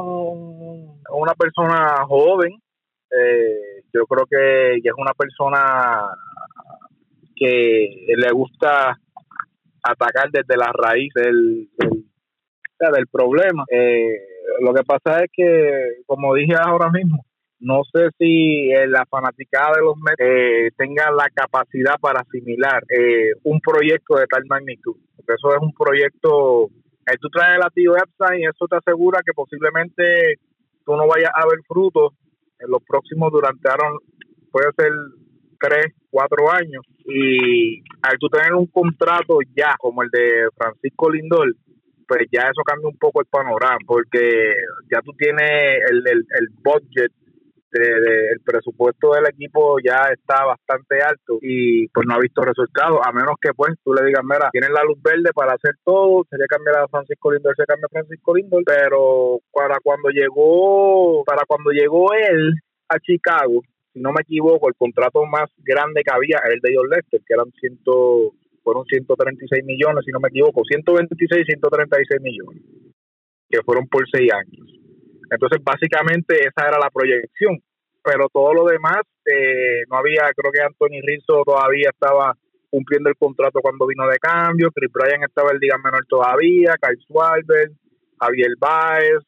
una 1.13 1.35
persona 1.35 2.07
joven. 2.07 2.53
Eh, 3.11 3.83
yo 3.93 4.07
creo 4.07 4.25
que 4.27 4.77
es 4.77 4.95
una 4.97 5.13
persona 5.13 6.09
que 7.37 8.07
le 8.17 8.31
gusta 8.33 8.99
atacar 9.83 10.31
desde 10.31 10.57
la 10.57 10.73
raíz 10.73 11.13
del, 11.15 11.69
del, 11.79 13.07
problema. 13.13 13.65
Eh, 13.71 14.36
lo 14.61 14.73
que 14.75 14.85
pasa 14.85 15.25
es 15.25 15.31
que, 15.33 16.03
como 16.07 16.35
dije 16.35 16.55
ahora 16.55 16.91
mismo, 16.91 17.25
no 17.59 17.83
sé 17.93 18.11
si 18.19 18.71
eh, 18.71 18.87
la 18.87 19.07
fanaticada 19.07 19.73
de 19.77 19.83
los 19.83 19.97
Mets 19.97 20.21
eh, 20.21 20.71
tenga 20.77 21.11
la 21.11 21.29
capacidad 21.35 21.95
para 22.01 22.21
asimilar 22.21 22.83
eh, 22.91 23.33
un 23.45 23.61
proyecto 23.61 24.17
de 24.17 24.27
tal 24.27 24.45
magnitud. 24.47 24.97
Porque 25.17 25.33
eso 25.35 25.55
es 25.55 25.63
un 25.63 25.73
proyecto, 25.73 26.69
tú 27.21 27.29
traes 27.31 27.59
el 27.59 27.73
tío 27.73 27.97
Epstein 27.97 28.43
y 28.43 28.45
eso 28.47 28.67
te 28.69 28.77
asegura 28.77 29.21
que 29.25 29.33
posiblemente 29.33 30.39
tú 30.85 30.97
no 30.97 31.07
vayas 31.09 31.31
a 31.35 31.47
ver 31.47 31.61
frutos 31.67 32.13
en 32.59 32.71
los 32.71 32.83
próximos 32.87 33.33
durante, 33.33 33.69
Aaron, 33.69 33.99
puede 34.51 34.69
ser 34.77 34.93
tres, 35.59 35.95
cuatro 36.11 36.53
años. 36.53 36.85
Y 37.07 37.81
al 38.03 38.19
tú 38.19 38.29
tener 38.29 38.55
un 38.55 38.67
contrato 38.67 39.39
ya 39.57 39.75
como 39.79 40.03
el 40.03 40.11
de 40.11 40.49
Francisco 40.57 41.11
Lindor, 41.11 41.55
pues 42.07 42.27
ya 42.31 42.43
eso 42.43 42.63
cambia 42.65 42.89
un 42.89 42.99
poco 42.99 43.21
el 43.21 43.27
panorama, 43.27 43.79
porque 43.87 44.55
ya 44.91 45.01
tú 45.03 45.13
tienes 45.19 45.81
el, 45.91 45.99
el, 46.07 46.19
el 46.39 46.49
budget 46.63 47.13
el 47.79 48.41
presupuesto 48.41 49.13
del 49.13 49.27
equipo 49.27 49.79
ya 49.81 50.09
está 50.13 50.45
bastante 50.45 51.03
alto 51.03 51.39
y 51.43 51.89
pues 51.89 52.07
no 52.07 52.15
ha 52.15 52.19
visto 52.19 52.43
resultados, 52.43 53.01
a 53.05 53.13
menos 53.13 53.35
que 53.41 53.53
pues 53.55 53.75
tú 53.85 53.93
le 53.93 54.07
digas, 54.07 54.23
mira, 54.25 54.49
tienen 54.51 54.73
la 54.73 54.85
luz 54.85 55.01
verde 55.03 55.31
para 55.35 55.55
hacer 55.55 55.75
todo, 55.85 56.25
sería 56.31 56.47
cambiar 56.49 56.79
a 56.79 56.89
Francisco 56.89 57.33
Lindor, 57.33 57.55
se 57.57 57.65
cambia 57.65 57.87
a 57.87 57.95
Francisco 57.95 58.35
Lindor, 58.35 58.63
pero 58.65 59.41
para 59.53 59.77
cuando 59.83 60.09
llegó, 60.11 61.25
para 61.25 61.45
cuando 61.47 61.71
llegó 61.71 62.13
él 62.15 62.55
a 62.89 62.99
Chicago, 63.01 63.63
si 63.93 64.01
no 64.01 64.13
me 64.13 64.23
equivoco, 64.23 64.69
el 64.69 64.75
contrato 64.77 65.25
más 65.25 65.51
grande 65.59 66.03
que 66.05 66.15
había 66.15 66.39
era 66.45 66.55
el 66.55 66.61
de 66.61 66.75
John 66.77 66.89
Lester, 66.91 67.21
que 67.27 67.35
eran 67.35 67.51
ciento, 67.59 68.33
fueron 68.67 68.85
136 68.85 69.63
millones, 69.65 70.03
si 70.05 70.11
no 70.11 70.19
me 70.19 70.27
equivoco, 70.27 70.63
126, 70.67 71.47
136 71.47 72.21
millones, 72.21 72.63
que 73.49 73.63
fueron 73.63 73.87
por 73.87 74.03
seis 74.11 74.27
años. 74.35 74.67
Entonces, 75.31 75.63
básicamente 75.63 76.35
esa 76.43 76.67
era 76.67 76.79
la 76.83 76.91
proyección, 76.91 77.63
pero 78.03 78.27
todo 78.27 78.53
lo 78.55 78.65
demás, 78.67 79.07
eh, 79.25 79.87
no 79.89 79.99
había, 79.99 80.27
creo 80.35 80.51
que 80.51 80.67
Anthony 80.67 80.99
Rizzo 81.07 81.47
todavía 81.47 81.91
estaba 81.95 82.35
cumpliendo 82.69 83.09
el 83.09 83.17
contrato 83.17 83.61
cuando 83.63 83.87
vino 83.87 84.07
de 84.09 84.19
cambio, 84.19 84.73
Chris 84.75 84.91
Bryan 84.93 85.23
estaba 85.23 85.53
el 85.53 85.61
día 85.61 85.79
menor 85.79 86.05
todavía, 86.09 86.75
Kyle 86.83 86.99
Schwarber, 87.07 87.71
Javier 88.19 88.55
Baez, 88.59 89.23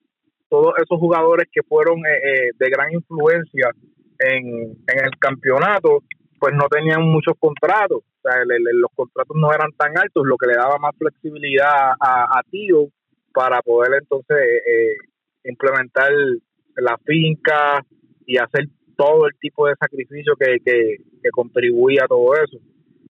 todos 0.48 0.74
esos 0.82 0.98
jugadores 0.98 1.46
que 1.52 1.62
fueron 1.62 1.98
eh, 1.98 2.18
eh, 2.24 2.50
de 2.58 2.70
gran 2.70 2.90
influencia 2.92 3.70
en, 4.18 4.74
en 4.82 4.98
el 5.04 5.14
campeonato, 5.20 6.02
pues 6.38 6.54
no 6.54 6.68
tenían 6.68 7.02
muchos 7.02 7.34
contratos, 7.38 7.98
o 7.98 8.20
sea, 8.22 8.42
los 8.44 8.90
contratos 8.94 9.36
no 9.36 9.52
eran 9.52 9.70
tan 9.72 9.96
altos, 9.96 10.26
lo 10.26 10.36
que 10.36 10.48
le 10.48 10.54
daba 10.54 10.78
más 10.78 10.96
flexibilidad 10.96 11.92
a, 12.00 12.42
Tío 12.50 12.88
para 13.32 13.60
poder 13.62 14.00
entonces 14.00 14.36
eh, 14.38 14.96
implementar 15.44 16.10
la 16.76 16.96
finca 17.04 17.84
y 18.26 18.38
hacer 18.38 18.68
todo 18.96 19.26
el 19.26 19.32
tipo 19.38 19.66
de 19.66 19.74
sacrificio 19.78 20.34
que, 20.38 20.56
que, 20.64 20.96
contribuía 21.32 22.04
a 22.04 22.08
todo 22.08 22.34
eso. 22.34 22.58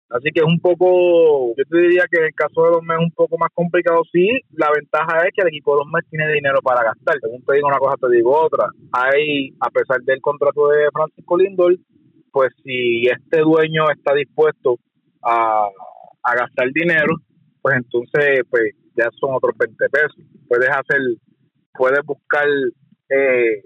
Así 0.09 0.29
que 0.31 0.41
es 0.41 0.45
un 0.45 0.59
poco, 0.59 1.55
yo 1.57 1.63
te 1.67 1.77
diría 1.77 2.05
que 2.09 2.19
en 2.19 2.25
el 2.25 2.35
caso 2.35 2.63
de 2.63 2.71
los 2.71 2.83
Mets 2.83 2.99
es 2.99 3.05
un 3.05 3.11
poco 3.11 3.37
más 3.37 3.49
complicado. 3.53 4.01
Sí, 4.11 4.29
la 4.51 4.69
ventaja 4.73 5.25
es 5.25 5.33
que 5.33 5.41
el 5.41 5.47
equipo 5.47 5.73
de 5.73 5.83
los 5.83 5.91
Mets 5.91 6.07
tiene 6.09 6.31
dinero 6.31 6.59
para 6.61 6.83
gastar. 6.83 7.19
Según 7.19 7.43
te 7.43 7.55
digo 7.55 7.67
una 7.67 7.79
cosa, 7.79 7.95
te 7.99 8.15
digo 8.15 8.31
otra. 8.31 8.67
Hay, 8.91 9.49
a 9.59 9.69
pesar 9.71 10.01
del 10.03 10.21
contrato 10.21 10.69
de 10.69 10.87
Francisco 10.93 11.37
Lindor, 11.37 11.75
pues 12.33 12.49
si 12.63 13.05
este 13.05 13.41
dueño 13.41 13.89
está 13.95 14.13
dispuesto 14.13 14.77
a, 15.21 15.69
a 16.23 16.35
gastar 16.35 16.67
dinero, 16.73 17.15
pues 17.61 17.77
entonces 17.77 18.41
pues 18.49 18.73
ya 18.97 19.07
son 19.19 19.35
otros 19.35 19.55
20 19.57 19.89
pesos. 19.89 20.17
Puedes 20.49 20.69
hacer 20.69 20.99
puedes 21.73 22.05
buscar 22.05 22.47
eh, 23.09 23.63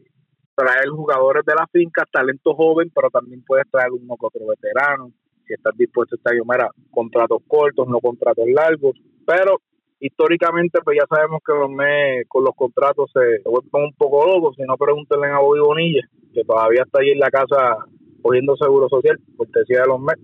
traer 0.56 0.90
jugadores 0.90 1.46
de 1.46 1.54
la 1.54 1.68
finca, 1.72 2.04
talento 2.12 2.56
joven, 2.56 2.92
pero 2.94 3.10
también 3.10 3.44
puedes 3.46 3.70
traer 3.70 3.92
uno 3.92 4.16
que 4.20 4.26
otro 4.26 4.48
veterano. 4.48 5.12
Si 5.46 5.54
estás 5.54 5.76
dispuesto 5.78 6.16
a 6.16 6.18
estar, 6.18 6.34
mira, 6.34 6.70
contratos 6.92 7.40
cortos, 7.48 7.88
no 7.88 8.00
contratos 8.00 8.46
largos, 8.48 8.96
pero 9.26 9.62
históricamente 10.00 10.80
pues 10.84 10.98
ya 11.00 11.06
sabemos 11.08 11.42
que 11.46 11.54
los 11.54 11.72
mes 11.72 12.26
con 12.28 12.44
los 12.44 12.56
contratos 12.56 13.10
se, 13.14 13.42
vuelven 13.50 13.90
un 13.90 13.94
poco 13.94 14.26
locos, 14.26 14.56
si 14.56 14.64
no 14.64 14.78
pregúntenle 14.78 15.28
a 15.28 15.40
Bobby 15.40 15.60
Bonilla, 15.60 16.10
que 16.34 16.44
todavía 16.44 16.84
está 16.86 17.00
ahí 17.02 17.12
en 17.12 17.20
la 17.20 17.30
casa 17.30 17.86
cogiendo 18.28 18.58
seguro 18.58 18.90
social, 18.90 19.18
cortesía 19.38 19.82
de 19.82 19.88
los 19.88 20.02
Mets. 20.02 20.22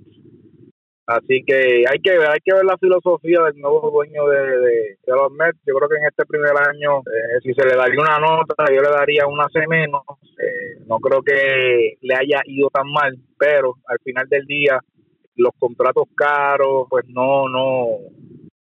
Así 1.05 1.43
que 1.45 1.83
hay 1.88 2.00
que 2.01 2.17
ver, 2.17 2.29
hay 2.29 2.39
que 2.43 2.53
ver 2.53 2.65
la 2.65 2.77
filosofía 2.77 3.41
del 3.43 3.60
nuevo 3.60 3.91
dueño 3.91 4.25
de, 4.27 4.57
de, 4.57 4.98
los 5.07 5.31
Mets. 5.31 5.60
Yo 5.65 5.74
creo 5.75 5.89
que 5.89 5.98
en 5.98 6.05
este 6.05 6.25
primer 6.25 6.51
año, 6.51 7.00
eh, 7.00 7.39
si 7.43 7.53
se 7.53 7.65
le 7.65 7.75
daría 7.75 8.01
una 8.01 8.19
nota, 8.19 8.65
yo 8.69 8.81
le 8.81 8.89
daría 8.89 9.25
una 9.27 9.48
C 9.53 9.65
menos. 9.67 10.03
Eh, 10.38 10.83
no 10.86 11.00
creo 11.00 11.22
que 11.22 11.98
le 12.01 12.15
haya 12.15 12.41
ido 12.45 12.69
tan 12.69 12.88
mal, 12.91 13.17
pero 13.38 13.75
al 13.88 14.00
final 14.03 14.27
del 14.27 14.45
día, 14.45 14.79
los 15.36 15.51
contratos 15.57 16.05
caros, 16.15 16.88
pues 16.89 17.05
no, 17.07 17.48
no, 17.48 17.88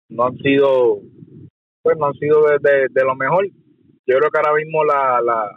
no 0.09 0.25
han 0.25 0.37
sido, 0.37 0.99
pues 1.81 1.97
no 1.97 2.05
han 2.07 2.13
sido 2.13 2.43
de, 2.43 2.87
de, 2.89 3.03
lo 3.03 3.15
mejor. 3.15 3.47
Yo 4.05 4.17
creo 4.17 4.29
que 4.29 4.39
ahora 4.39 4.55
mismo 4.55 4.83
la, 4.83 5.21
la, 5.21 5.49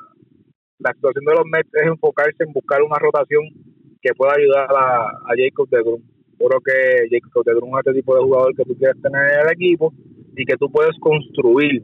la 0.78 0.92
situación 0.92 1.24
de 1.24 1.34
los 1.34 1.44
Mets 1.46 1.70
es 1.72 1.86
enfocarse 1.86 2.44
en 2.44 2.52
buscar 2.52 2.82
una 2.82 2.98
rotación 2.98 3.63
que 4.04 4.14
pueda 4.14 4.34
ayudar 4.36 4.68
a, 4.70 5.08
a 5.08 5.32
Jacob 5.36 5.68
de 5.70 5.82
Grum 5.82 6.02
creo 6.38 6.60
que 6.60 7.08
Jacob 7.10 7.44
de 7.44 7.54
un 7.54 7.78
este 7.78 7.94
tipo 7.94 8.14
de 8.14 8.22
jugador 8.22 8.54
que 8.56 8.64
tú 8.64 8.76
quieres 8.76 9.00
tener 9.00 9.22
en 9.22 9.40
el 9.46 9.52
equipo 9.52 9.92
y 10.36 10.44
que 10.44 10.56
tú 10.56 10.70
puedes 10.70 10.96
construir 11.00 11.82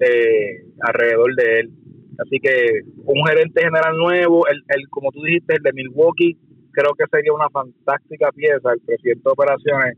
eh, 0.00 0.64
alrededor 0.80 1.34
de 1.36 1.60
él. 1.60 1.70
Así 2.18 2.38
que 2.40 2.82
un 3.04 3.24
gerente 3.26 3.62
general 3.62 3.96
nuevo, 3.96 4.46
el, 4.46 4.62
el 4.68 4.88
como 4.90 5.10
tú 5.10 5.22
dijiste, 5.22 5.56
el 5.56 5.62
de 5.62 5.72
Milwaukee, 5.72 6.36
creo 6.72 6.92
que 6.94 7.04
sería 7.10 7.32
una 7.32 7.48
fantástica 7.50 8.30
pieza, 8.32 8.72
el 8.72 8.80
presidente 8.80 9.22
de 9.24 9.32
operaciones, 9.32 9.96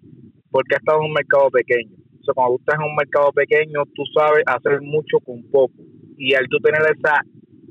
porque 0.51 0.75
ha 0.75 0.79
estado 0.79 1.01
en 1.01 1.07
un 1.07 1.13
mercado 1.13 1.51
pequeño. 1.51 1.97
O 2.21 2.25
sea, 2.25 2.35
cuando 2.35 2.57
estás 2.57 2.79
en 2.79 2.89
un 2.89 2.97
mercado 2.97 3.33
pequeño, 3.33 3.83
tú 3.95 4.03
sabes 4.15 4.45
hacer 4.47 4.81
mucho 4.81 5.19
con 5.25 5.43
poco. 5.51 5.75
Y 6.17 6.35
al 6.35 6.47
tú 6.49 6.59
tener 6.59 6.81
esa 6.83 7.21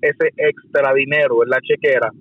ese 0.03 0.27
extra 0.35 0.93
dinero 0.93 1.43
en 1.43 1.49
la 1.49 1.61
chequera, 1.61 2.11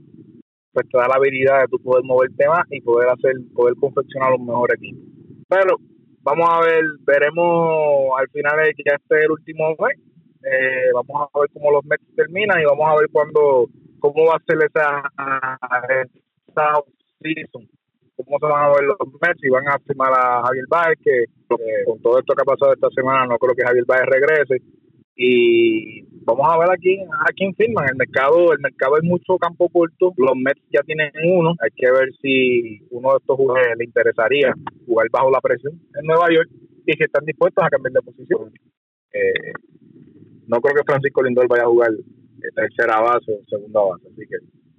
pues 0.73 0.89
te 0.89 0.99
da 0.99 1.09
la 1.09 1.17
habilidad 1.17 1.61
de 1.61 1.69
tú 1.69 1.79
poder 1.83 2.05
moverte 2.05 2.47
más 2.49 2.65
y 2.71 2.81
poder 2.81 3.09
hacer, 3.11 3.33
poder 3.55 3.75
confeccionar 3.77 4.31
los 4.33 4.41
mejores 4.41 4.77
equipos. 4.77 5.05
Pero 5.49 5.77
vamos 6.23 6.49
a 6.49 6.61
ver, 6.65 6.85
veremos 7.07 8.11
al 8.19 8.29
final 8.31 8.57
de 8.65 8.75
que 8.75 8.83
ya 8.87 8.97
esté 8.97 9.25
el 9.25 9.31
último 9.33 9.69
mes, 9.79 9.99
eh, 10.45 10.91
vamos 10.95 11.29
a 11.33 11.41
ver 11.41 11.51
cómo 11.53 11.71
los 11.73 11.85
Mets 11.85 12.05
terminan 12.17 12.61
y 12.61 12.65
vamos 12.65 12.89
a 12.89 12.97
ver 12.97 13.09
cuándo, 13.13 13.69
cómo 14.01 14.27
va 14.27 14.37
a 14.37 14.45
ser 14.47 14.59
esa, 14.65 15.03
esa 16.49 16.81
season, 17.21 17.69
cómo 18.17 18.39
se 18.39 18.47
van 18.47 18.65
a 18.65 18.69
ver 18.69 18.85
los 18.85 18.97
Mets, 19.21 19.41
si 19.41 19.49
van 19.49 19.69
a 19.69 19.79
firmar 19.87 20.13
a 20.13 20.43
Javier 20.47 20.65
Baez, 20.69 20.99
que 21.05 21.25
con 21.85 22.01
todo 22.01 22.19
esto 22.19 22.35
que 22.35 22.43
ha 22.43 22.57
pasado 22.57 22.73
esta 22.73 22.89
semana 22.95 23.27
no 23.27 23.39
creo 23.39 23.55
que 23.55 23.65
Javier 23.65 23.85
Baez 23.87 24.07
regrese, 24.07 24.63
y 25.17 26.12
vamos 26.25 26.47
a 26.49 26.59
ver 26.59 26.71
aquí 26.71 26.99
a 27.01 27.33
quién 27.35 27.55
firman. 27.55 27.89
El 27.89 27.97
mercado, 27.97 28.53
el 28.53 28.61
mercado 28.61 28.97
hay 28.97 29.09
mucho 29.09 29.37
campo 29.39 29.69
corto. 29.69 30.13
Los 30.17 30.37
Mets 30.37 30.63
ya 30.71 30.83
tienen 30.83 31.11
uno. 31.25 31.55
Hay 31.61 31.71
que 31.75 31.91
ver 31.91 32.11
si 32.21 32.81
uno 32.91 33.11
de 33.11 33.17
estos 33.21 33.37
jugadores 33.37 33.77
le 33.79 33.85
interesaría 33.85 34.55
jugar 34.87 35.09
bajo 35.11 35.31
la 35.31 35.41
presión 35.41 35.73
en 35.73 36.07
Nueva 36.07 36.27
York 36.33 36.49
y 36.87 36.93
si 36.93 37.03
están 37.03 37.25
dispuestos 37.25 37.65
a 37.65 37.71
cambiar 37.71 37.93
de 37.93 38.03
posición. 38.03 38.53
Eh, 39.13 39.53
no 40.47 40.61
creo 40.61 40.75
que 40.75 40.85
Francisco 40.85 41.23
Lindor 41.23 41.49
vaya 41.49 41.65
a 41.65 41.69
jugar 41.69 41.91
tercera 42.55 43.01
base 43.01 43.33
o 43.33 43.45
segunda 43.49 43.81
base. 43.81 44.09
Así 44.09 44.27
que 44.27 44.37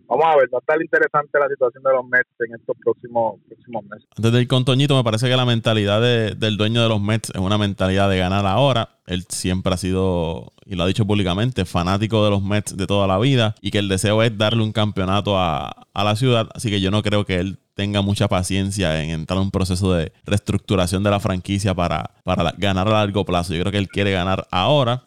vamos 0.08 0.26
a 0.26 0.36
ver, 0.38 0.50
va 0.54 0.58
a 0.58 0.60
estar 0.60 0.82
interesante 0.82 1.40
la 1.40 1.48
situación 1.48 1.84
de 1.84 1.92
los 1.92 2.06
Mets 2.06 2.30
en 2.40 2.56
estos 2.56 2.76
próximos, 2.84 3.36
próximos 3.48 3.84
meses. 3.86 4.08
Antes 4.16 4.32
de 4.32 4.42
ir 4.42 4.48
con 4.48 4.66
Toñito, 4.66 4.96
me 4.96 5.04
parece 5.04 5.28
que 5.28 5.36
la 5.36 5.46
mentalidad 5.46 6.02
del 6.02 6.58
dueño 6.58 6.82
de 6.82 6.90
los 6.90 7.02
Mets 7.02 7.30
es 7.30 7.42
una 7.42 7.58
mentalidad 7.58 8.10
de 8.10 8.18
ganar 8.18 8.46
ahora. 8.46 8.90
Él 9.06 9.26
siempre 9.30 9.74
ha 9.74 9.78
sido, 9.78 10.54
y 10.66 10.76
lo 10.76 10.84
ha 10.84 10.88
dicho 10.88 11.06
públicamente, 11.06 11.66
fanático 11.66 12.24
de 12.24 12.32
los 12.32 12.42
Mets 12.42 12.76
de 12.78 12.88
toda 12.88 13.08
la 13.08 13.18
vida 13.20 13.56
y 13.62 13.72
que 13.72 13.80
el 13.80 13.88
deseo 13.88 14.22
es 14.24 14.38
darle 14.38 14.64
un 14.64 14.72
campeonato 14.72 15.38
a, 15.38 15.88
la 15.94 16.16
ciudad. 16.16 16.50
Así 16.54 16.70
que 16.70 16.82
yo 16.82 16.92
no 16.92 17.02
creo 17.02 17.26
que 17.26 17.40
él 17.40 17.60
tenga 17.76 18.02
mucha 18.02 18.28
paciencia 18.28 19.02
en 19.04 19.10
entrar 19.10 19.38
en 19.38 19.46
un 19.46 19.52
proceso 19.52 19.94
de 19.94 20.12
reestructuración 20.26 21.04
de 21.04 21.10
la 21.10 21.20
franquicia 21.20 21.74
para, 21.74 22.12
para 22.24 22.54
ganar 22.58 22.88
a 22.88 22.92
largo 22.92 23.26
plazo. 23.26 23.54
Yo 23.54 23.62
creo 23.62 23.72
que 23.72 23.78
él 23.80 23.88
quiere 23.88 24.12
ganar 24.12 24.48
ahora. 24.52 25.06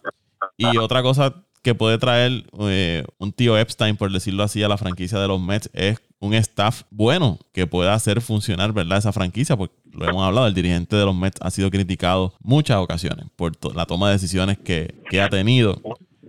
Y 0.56 0.78
otra 0.78 1.02
cosa 1.02 1.45
que 1.66 1.74
puede 1.74 1.98
traer 1.98 2.44
eh, 2.60 3.02
un 3.18 3.32
tío 3.32 3.58
Epstein, 3.58 3.96
por 3.96 4.12
decirlo 4.12 4.44
así, 4.44 4.62
a 4.62 4.68
la 4.68 4.76
franquicia 4.76 5.18
de 5.18 5.26
los 5.26 5.42
Mets 5.42 5.68
es 5.74 6.00
un 6.20 6.32
staff 6.34 6.82
bueno 6.92 7.40
que 7.52 7.66
pueda 7.66 7.92
hacer 7.92 8.20
funcionar, 8.20 8.72
¿verdad? 8.72 8.98
Esa 8.98 9.12
franquicia, 9.12 9.56
porque 9.56 9.74
lo 9.92 10.08
hemos 10.08 10.24
hablado, 10.24 10.46
el 10.46 10.54
dirigente 10.54 10.94
de 10.94 11.04
los 11.04 11.16
Mets 11.16 11.40
ha 11.42 11.50
sido 11.50 11.68
criticado 11.68 12.34
muchas 12.40 12.76
ocasiones 12.76 13.26
por 13.34 13.50
la 13.74 13.84
toma 13.84 14.06
de 14.06 14.12
decisiones 14.12 14.58
que, 14.58 14.94
ha 15.20 15.28
tenido. 15.28 15.82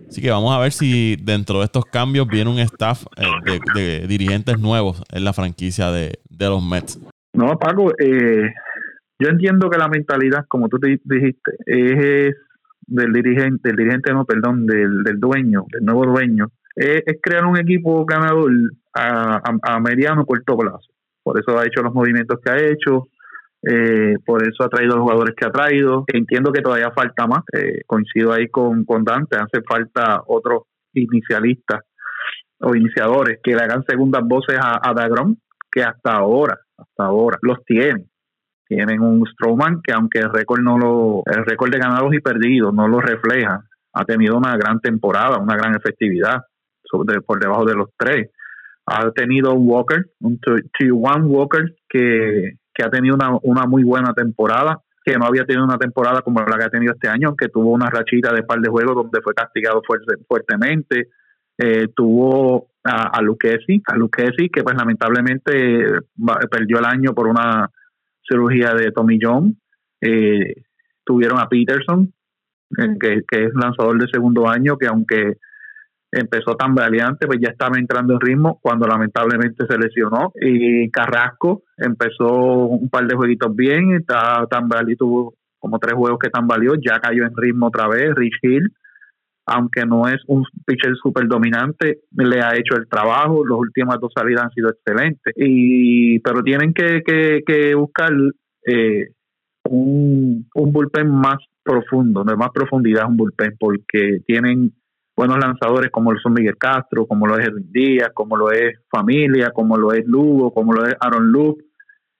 Así 0.08 0.20
que 0.20 0.28
vamos 0.28 0.52
a 0.52 0.58
ver 0.58 0.72
si 0.72 1.14
dentro 1.22 1.60
de 1.60 1.66
estos 1.66 1.84
cambios 1.84 2.26
viene 2.26 2.50
un 2.50 2.58
staff 2.58 3.04
eh, 3.16 3.60
de, 3.76 4.08
dirigentes 4.08 4.58
nuevos 4.58 5.00
en 5.12 5.22
la 5.22 5.32
franquicia 5.32 5.92
de, 5.92 6.18
los 6.36 6.64
Mets. 6.64 6.98
No, 7.32 7.56
Paco, 7.60 7.92
eh, 7.96 8.50
Yo 9.20 9.28
entiendo 9.28 9.70
que 9.70 9.78
la 9.78 9.86
mentalidad, 9.86 10.46
como 10.48 10.68
tú 10.68 10.78
dijiste, 10.80 11.52
es 11.64 12.34
del 12.88 13.12
dirigente, 13.12 13.68
del 13.68 13.76
dirigente 13.76 14.12
no, 14.12 14.24
perdón, 14.24 14.66
del, 14.66 15.02
del 15.02 15.20
dueño, 15.20 15.64
del 15.70 15.84
nuevo 15.84 16.06
dueño, 16.06 16.48
es, 16.74 17.02
crear 17.22 17.44
un 17.44 17.58
equipo 17.58 18.04
ganador 18.04 18.50
a, 18.94 19.40
a, 19.62 19.80
mediano 19.80 20.24
corto 20.24 20.56
plazo. 20.56 20.88
Por 21.22 21.38
eso 21.38 21.58
ha 21.58 21.66
hecho 21.66 21.82
los 21.82 21.92
movimientos 21.92 22.40
que 22.42 22.50
ha 22.50 22.56
hecho, 22.56 23.08
eh, 23.62 24.16
por 24.24 24.42
eso 24.42 24.64
ha 24.64 24.68
traído 24.68 24.96
los 24.96 25.02
jugadores 25.02 25.34
que 25.36 25.46
ha 25.46 25.50
traído. 25.50 26.04
Entiendo 26.06 26.50
que 26.50 26.62
todavía 26.62 26.90
falta 26.92 27.26
más, 27.26 27.42
eh, 27.52 27.82
coincido 27.86 28.32
ahí 28.32 28.48
con, 28.48 28.84
con 28.84 29.04
Dante, 29.04 29.36
hace 29.36 29.62
falta 29.68 30.22
otros 30.26 30.62
inicialistas 30.94 31.80
o 32.60 32.74
iniciadores 32.74 33.38
que 33.42 33.54
le 33.54 33.62
hagan 33.62 33.84
segundas 33.86 34.22
voces 34.24 34.58
a, 34.58 34.80
a 34.82 35.08
que 35.70 35.82
hasta 35.82 36.12
ahora, 36.12 36.58
hasta 36.76 37.04
ahora 37.04 37.38
los 37.42 37.62
tienen 37.64 38.08
tienen 38.68 39.00
un 39.00 39.26
Strowman 39.26 39.80
que 39.82 39.92
aunque 39.92 40.18
el 40.18 40.30
récord 40.32 40.60
no 40.60 40.78
lo 40.78 41.22
el 41.26 41.44
récord 41.44 41.72
de 41.72 41.78
ganados 41.78 42.12
y 42.14 42.20
perdidos 42.20 42.74
no 42.74 42.86
lo 42.86 43.00
refleja 43.00 43.64
ha 43.92 44.04
tenido 44.04 44.36
una 44.36 44.56
gran 44.56 44.80
temporada 44.80 45.38
una 45.38 45.56
gran 45.56 45.74
efectividad 45.74 46.42
por 47.26 47.40
debajo 47.40 47.64
de 47.64 47.74
los 47.74 47.90
tres. 47.96 48.30
Ha 48.86 49.10
tenido 49.10 49.52
un 49.52 49.68
Walker 49.68 50.06
un 50.20 50.40
T1 50.40 51.26
Walker 51.26 51.76
que, 51.88 52.54
que 52.74 52.84
ha 52.84 52.90
tenido 52.90 53.14
una, 53.14 53.38
una 53.42 53.66
muy 53.66 53.84
buena 53.84 54.14
temporada 54.14 54.80
que 55.04 55.16
no 55.16 55.26
había 55.26 55.44
tenido 55.44 55.64
una 55.64 55.78
temporada 55.78 56.22
como 56.22 56.40
la 56.40 56.58
que 56.58 56.64
ha 56.64 56.70
tenido 56.70 56.94
este 56.94 57.08
año 57.08 57.28
aunque 57.28 57.48
tuvo 57.48 57.70
una 57.70 57.90
rachita 57.90 58.32
de 58.32 58.42
par 58.42 58.60
de 58.60 58.68
juegos 58.68 58.94
donde 58.94 59.20
fue 59.22 59.34
castigado 59.34 59.82
fuertemente. 60.26 61.08
Eh, 61.60 61.88
tuvo 61.94 62.68
a, 62.84 63.08
a 63.08 63.20
Lucchesi, 63.20 63.82
a 63.86 63.96
Lucchesi 63.96 64.48
que 64.48 64.62
pues 64.62 64.76
lamentablemente 64.76 65.86
perdió 66.48 66.78
el 66.78 66.84
año 66.84 67.14
por 67.14 67.26
una 67.26 67.68
cirugía 68.28 68.74
de 68.74 68.92
Tommy 68.92 69.18
John. 69.20 69.56
Eh, 70.00 70.54
tuvieron 71.04 71.40
a 71.40 71.48
Peterson, 71.48 72.12
eh, 72.78 72.96
que, 73.00 73.22
que, 73.28 73.44
es 73.44 73.54
lanzador 73.54 73.98
de 73.98 74.08
segundo 74.08 74.48
año, 74.48 74.76
que 74.76 74.86
aunque 74.86 75.38
empezó 76.10 76.54
tan 76.56 76.74
valiente, 76.74 77.26
pues 77.26 77.38
ya 77.40 77.50
estaba 77.50 77.78
entrando 77.78 78.14
en 78.14 78.20
ritmo 78.20 78.58
cuando 78.62 78.86
lamentablemente 78.86 79.66
se 79.66 79.78
lesionó. 79.78 80.32
Y 80.40 80.90
Carrasco 80.90 81.62
empezó 81.76 82.66
un 82.66 82.88
par 82.88 83.06
de 83.06 83.16
jueguitos 83.16 83.54
bien, 83.54 83.94
está 83.94 84.46
tan 84.50 84.68
tuvo 84.96 85.34
como 85.58 85.78
tres 85.78 85.94
juegos 85.94 86.18
que 86.18 86.30
tan 86.30 86.46
valió, 86.46 86.74
ya 86.74 87.00
cayó 87.00 87.24
en 87.24 87.36
ritmo 87.36 87.66
otra 87.66 87.88
vez. 87.88 88.14
Rich 88.14 88.38
Hill, 88.42 88.72
aunque 89.48 89.84
no 89.86 90.06
es 90.06 90.20
un 90.26 90.44
pitcher 90.66 90.94
súper 90.96 91.26
dominante, 91.26 92.00
le 92.12 92.40
ha 92.40 92.54
hecho 92.54 92.76
el 92.76 92.88
trabajo. 92.88 93.46
Las 93.46 93.58
últimas 93.58 93.98
dos 94.00 94.12
salidas 94.14 94.44
han 94.44 94.50
sido 94.50 94.70
excelentes. 94.70 95.34
Y, 95.36 96.18
pero 96.20 96.42
tienen 96.42 96.72
que, 96.72 97.02
que, 97.04 97.74
buscar 97.74 98.10
eh, 98.66 99.08
un, 99.64 100.46
un 100.54 100.72
bullpen 100.72 101.10
más 101.10 101.38
profundo, 101.62 102.24
de 102.24 102.36
más 102.36 102.50
profundidad 102.52 103.08
un 103.08 103.16
bullpen, 103.16 103.56
porque 103.58 104.20
tienen 104.26 104.72
buenos 105.16 105.38
lanzadores 105.38 105.90
como 105.90 106.12
lo 106.12 106.20
son 106.20 106.34
Miguel 106.34 106.56
Castro, 106.56 107.06
como 107.06 107.26
lo 107.26 107.38
es 107.38 107.48
Edwin 107.48 107.72
Díaz, 107.72 108.10
como 108.14 108.36
lo 108.36 108.52
es 108.52 108.78
Familia, 108.90 109.50
como 109.50 109.76
lo 109.76 109.92
es 109.92 110.06
Lugo, 110.06 110.52
como 110.54 110.72
lo 110.72 110.86
es 110.86 110.94
Aaron 111.00 111.32
Luke 111.32 111.64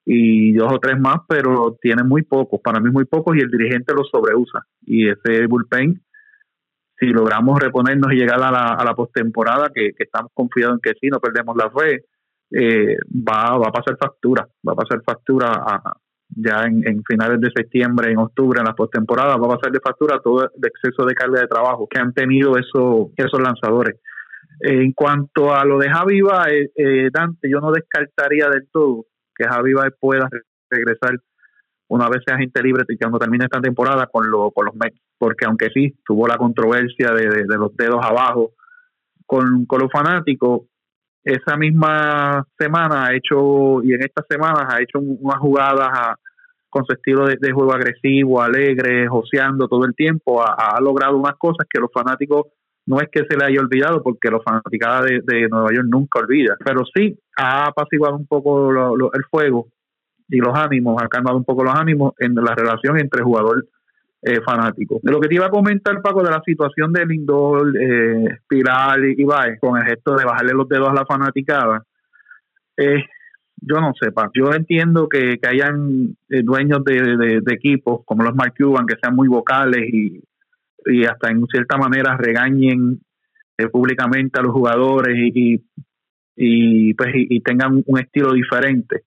y 0.04 0.52
dos 0.54 0.72
o 0.72 0.78
tres 0.78 0.98
más, 0.98 1.18
pero 1.28 1.76
tienen 1.80 2.08
muy 2.08 2.22
pocos, 2.22 2.60
para 2.64 2.80
mí 2.80 2.90
muy 2.90 3.04
pocos 3.04 3.36
y 3.36 3.40
el 3.40 3.50
dirigente 3.50 3.94
los 3.94 4.08
sobreusa. 4.10 4.64
Y 4.84 5.08
ese 5.08 5.46
bullpen 5.46 6.00
si 6.98 7.06
logramos 7.06 7.60
reponernos 7.60 8.12
y 8.12 8.16
llegar 8.16 8.42
a 8.42 8.50
la, 8.50 8.66
a 8.74 8.84
la 8.84 8.94
postemporada, 8.94 9.70
que, 9.74 9.92
estamos 9.98 10.32
confiados 10.34 10.76
en 10.76 10.80
que 10.80 10.98
sí, 11.00 11.08
no 11.08 11.20
perdemos 11.20 11.56
la 11.56 11.70
fe, 11.70 12.04
eh, 12.50 12.96
va, 13.10 13.56
va 13.58 13.68
a 13.68 13.72
pasar 13.72 13.96
factura, 13.98 14.46
va 14.66 14.72
a 14.72 14.76
pasar 14.76 15.02
factura 15.04 15.62
ya 16.30 16.64
en, 16.64 17.02
finales 17.04 17.40
de 17.40 17.50
septiembre, 17.54 18.10
en 18.10 18.18
octubre, 18.18 18.60
en 18.60 18.66
la 18.66 18.74
postemporada, 18.74 19.36
va 19.36 19.46
a 19.46 19.56
pasar 19.56 19.72
de 19.72 19.80
factura 19.80 20.20
todo 20.22 20.44
el 20.44 20.66
exceso 20.66 21.06
de 21.06 21.14
carga 21.14 21.40
de 21.40 21.46
trabajo 21.46 21.86
que 21.88 22.00
han 22.00 22.12
tenido 22.12 22.56
esos, 22.56 23.08
esos 23.16 23.40
lanzadores. 23.40 24.00
en 24.60 24.92
cuanto 24.92 25.54
a 25.54 25.64
lo 25.64 25.78
de 25.78 25.88
Javi 25.88 26.20
Baez, 26.20 26.70
eh, 26.76 27.10
Dante, 27.12 27.48
yo 27.48 27.60
no 27.60 27.70
descartaría 27.70 28.48
del 28.48 28.68
todo 28.72 29.06
que 29.34 29.44
Javi 29.44 29.72
Baez 29.72 29.94
pueda 30.00 30.28
regresar 30.68 31.18
una 31.88 32.08
vez 32.08 32.22
sea 32.24 32.36
agente 32.36 32.62
libre 32.62 32.84
y 32.88 32.96
cuando 32.96 33.18
termine 33.18 33.46
esta 33.46 33.60
temporada 33.60 34.06
con, 34.06 34.30
lo, 34.30 34.50
con 34.50 34.66
los 34.66 34.74
Mets, 34.74 35.00
porque 35.16 35.46
aunque 35.46 35.68
sí 35.72 35.94
tuvo 36.04 36.26
la 36.26 36.36
controversia 36.36 37.12
de, 37.12 37.44
los 37.46 37.74
dedos 37.76 38.04
abajo 38.04 38.52
con, 39.26 39.66
los 39.68 39.90
fanáticos, 39.90 40.62
esa 41.24 41.56
misma 41.56 42.46
semana 42.58 43.06
ha 43.06 43.14
hecho, 43.14 43.82
y 43.82 43.92
en 43.92 44.02
estas 44.02 44.26
semanas 44.28 44.66
ha 44.68 44.80
hecho 44.80 44.98
unas 44.98 45.38
jugadas 45.38 46.16
con 46.70 46.84
su 46.84 46.92
estilo 46.92 47.26
de, 47.26 47.52
juego 47.52 47.72
agresivo, 47.72 48.42
alegre, 48.42 49.08
joseando 49.08 49.66
todo 49.66 49.84
el 49.84 49.94
tiempo, 49.94 50.42
ha, 50.42 50.78
logrado 50.80 51.16
unas 51.16 51.36
cosas 51.36 51.66
que 51.68 51.80
los 51.80 51.90
fanáticos 51.92 52.46
no 52.86 53.00
es 53.00 53.08
que 53.10 53.24
se 53.28 53.36
le 53.36 53.44
haya 53.44 53.60
olvidado, 53.60 54.02
porque 54.02 54.30
los 54.30 54.42
fanáticos 54.42 55.04
de, 55.04 55.20
de 55.24 55.48
Nueva 55.48 55.68
York 55.74 55.88
nunca 55.90 56.20
olvida, 56.20 56.56
pero 56.64 56.84
sí 56.94 57.18
ha 57.36 57.66
apaciguado 57.66 58.16
un 58.16 58.26
poco 58.26 58.70
el 58.70 59.24
fuego 59.30 59.68
y 60.28 60.38
los 60.38 60.54
ánimos, 60.54 61.02
ha 61.02 61.08
calmado 61.08 61.36
un 61.36 61.44
poco 61.44 61.64
los 61.64 61.74
ánimos 61.74 62.12
en 62.18 62.34
la 62.34 62.54
relación 62.54 62.98
entre 62.98 63.22
jugador 63.22 63.66
eh, 64.22 64.40
fanático. 64.44 65.00
De 65.02 65.10
lo 65.10 65.20
que 65.20 65.28
te 65.28 65.36
iba 65.36 65.46
a 65.46 65.50
comentar, 65.50 66.02
Paco, 66.02 66.22
de 66.22 66.30
la 66.30 66.42
situación 66.44 66.92
de 66.92 67.06
Lindor, 67.06 67.72
eh, 67.80 68.38
y 68.50 69.22
Ibaez, 69.22 69.58
con 69.60 69.78
el 69.78 69.84
gesto 69.84 70.16
de 70.16 70.24
bajarle 70.24 70.52
los 70.52 70.68
dedos 70.68 70.90
a 70.90 70.94
la 70.94 71.06
fanaticada, 71.06 71.82
eh, 72.76 73.04
yo 73.60 73.80
no 73.80 73.92
sé, 74.00 74.12
Paco. 74.12 74.32
Yo 74.34 74.52
entiendo 74.52 75.08
que, 75.08 75.38
que 75.38 75.48
hayan 75.48 76.16
eh, 76.28 76.42
dueños 76.42 76.84
de, 76.84 77.42
equipos 77.50 78.02
como 78.04 78.22
los 78.22 78.34
Mark 78.34 78.54
Cuban 78.56 78.86
que 78.86 78.96
sean 79.02 79.16
muy 79.16 79.28
vocales 79.28 79.88
y, 79.92 80.22
y 80.86 81.04
hasta 81.04 81.30
en 81.30 81.44
cierta 81.46 81.76
manera 81.76 82.16
regañen 82.16 83.00
públicamente 83.72 84.38
a 84.38 84.42
los 84.42 84.52
jugadores 84.52 85.16
y, 85.16 85.60
y, 86.36 86.94
pues 86.94 87.10
y 87.14 87.40
tengan 87.40 87.82
un 87.84 87.98
estilo 87.98 88.32
diferente 88.32 89.02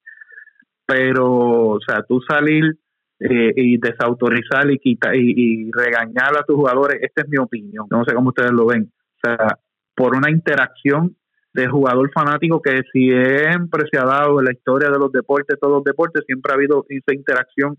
pero, 0.92 1.70
o 1.70 1.80
sea, 1.80 2.04
tú 2.04 2.20
salir 2.28 2.78
eh, 3.20 3.54
y 3.56 3.78
desautorizar 3.78 4.70
y, 4.70 4.78
quitar, 4.78 5.16
y, 5.16 5.72
regañar 5.72 6.36
a 6.38 6.44
tus 6.44 6.58
jugadores, 6.58 7.00
esta 7.02 7.22
es 7.22 7.30
mi 7.30 7.38
opinión, 7.38 7.86
no 7.90 8.04
sé 8.04 8.14
cómo 8.14 8.30
ustedes 8.30 8.52
lo 8.52 8.66
ven, 8.66 8.92
o 8.92 9.20
sea, 9.24 9.58
por 9.96 10.16
una 10.16 10.30
interacción 10.30 11.16
de 11.54 11.68
jugador 11.68 12.12
fanático 12.12 12.62
que 12.62 12.82
siempre 12.92 13.86
se 13.92 14.00
ha 14.00 14.06
dado 14.06 14.40
en 14.40 14.46
la 14.46 14.52
historia 14.52 14.90
de 14.90 15.00
los 15.00 15.12
deportes, 15.12 15.58
todos 15.60 15.76
los 15.76 15.84
deportes, 15.84 16.24
siempre 16.26 16.52
ha 16.52 16.56
habido 16.56 16.86
esa 16.90 17.14
interacción 17.14 17.78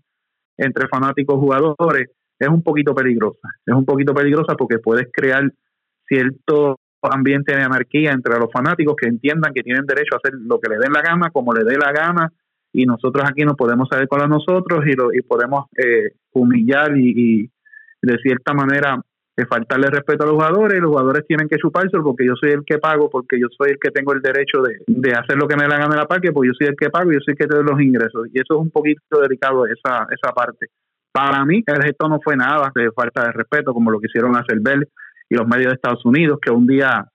entre 0.57 0.87
fanáticos 0.87 1.39
jugadores, 1.39 2.09
es 2.39 2.47
un 2.47 2.63
poquito 2.63 2.95
peligrosa, 2.95 3.47
es 3.65 3.75
un 3.75 3.85
poquito 3.85 4.13
peligrosa 4.13 4.55
porque 4.55 4.79
puedes 4.79 5.07
crear 5.11 5.51
cierto 6.07 6.79
ambiente 7.01 7.55
de 7.55 7.61
anarquía 7.61 8.11
entre 8.11 8.39
los 8.39 8.51
fanáticos 8.51 8.95
que 8.95 9.07
entiendan 9.07 9.53
que 9.53 9.61
tienen 9.61 9.85
derecho 9.85 10.15
a 10.15 10.17
hacer 10.17 10.33
lo 10.39 10.59
que 10.59 10.69
le 10.69 10.77
den 10.77 10.93
la 10.93 11.01
gana, 11.01 11.29
como 11.31 11.53
le 11.53 11.63
dé 11.63 11.77
la 11.77 11.91
gana, 11.91 12.31
y 12.73 12.85
nosotros 12.85 13.23
aquí 13.29 13.43
nos 13.43 13.55
podemos 13.55 13.87
saber 13.87 14.07
con 14.07 14.27
nosotros 14.27 14.83
y, 14.87 14.93
lo, 14.93 15.13
y 15.13 15.21
podemos 15.21 15.65
eh, 15.77 16.13
humillar 16.33 16.97
y, 16.97 17.49
de 18.01 18.17
cierta 18.17 18.53
manera 18.53 18.99
eh, 19.37 19.45
faltarle 19.45 19.87
respeto 19.89 20.23
a 20.23 20.27
los 20.27 20.35
jugadores 20.35 20.77
y 20.77 20.81
los 20.81 20.89
jugadores 20.89 21.25
tienen 21.25 21.47
que 21.47 21.57
chuparse 21.57 21.97
porque 22.03 22.25
yo 22.25 22.33
soy 22.35 22.51
el 22.51 22.65
que 22.65 22.79
pago, 22.79 23.09
porque 23.09 23.39
yo 23.39 23.47
soy 23.55 23.71
el 23.71 23.79
que 23.79 23.91
tengo 23.91 24.11
el 24.11 24.21
derecho 24.21 24.61
de, 24.61 25.13
hacer 25.13 25.37
lo 25.37 25.47
que 25.47 25.55
me 25.55 25.67
la 25.67 25.77
gana 25.77 25.95
la 25.95 26.07
parque, 26.07 26.33
porque 26.33 26.49
yo 26.49 26.53
soy 26.57 26.67
el 26.67 26.75
que 26.75 26.89
pago 26.89 27.11
y 27.11 27.15
yo 27.15 27.19
soy 27.23 27.33
el 27.33 27.37
que 27.37 27.47
te 27.47 27.63
los 27.63 27.79
ingresos. 27.79 28.27
Y 28.33 28.39
eso 28.39 28.55
es 28.55 28.59
un 28.59 28.71
poquito 28.71 29.21
delicado 29.21 29.65
esa, 29.67 30.07
esa 30.11 30.33
parte. 30.33 30.67
Para 31.13 31.45
mí 31.45 31.63
el 31.65 31.83
gesto 31.83 32.09
no 32.09 32.19
fue 32.21 32.35
nada 32.35 32.71
de 32.75 32.91
falta 32.91 33.25
de 33.25 33.31
respeto 33.31 33.71
como 33.73 33.91
lo 33.91 33.99
quisieron 33.99 34.35
hacer 34.35 34.59
Bell 34.59 34.87
y 35.29 35.35
los 35.35 35.47
medios 35.47 35.69
de 35.69 35.75
Estados 35.75 36.03
Unidos, 36.05 36.39
que 36.41 36.51
un 36.51 36.65
día, 36.67 37.05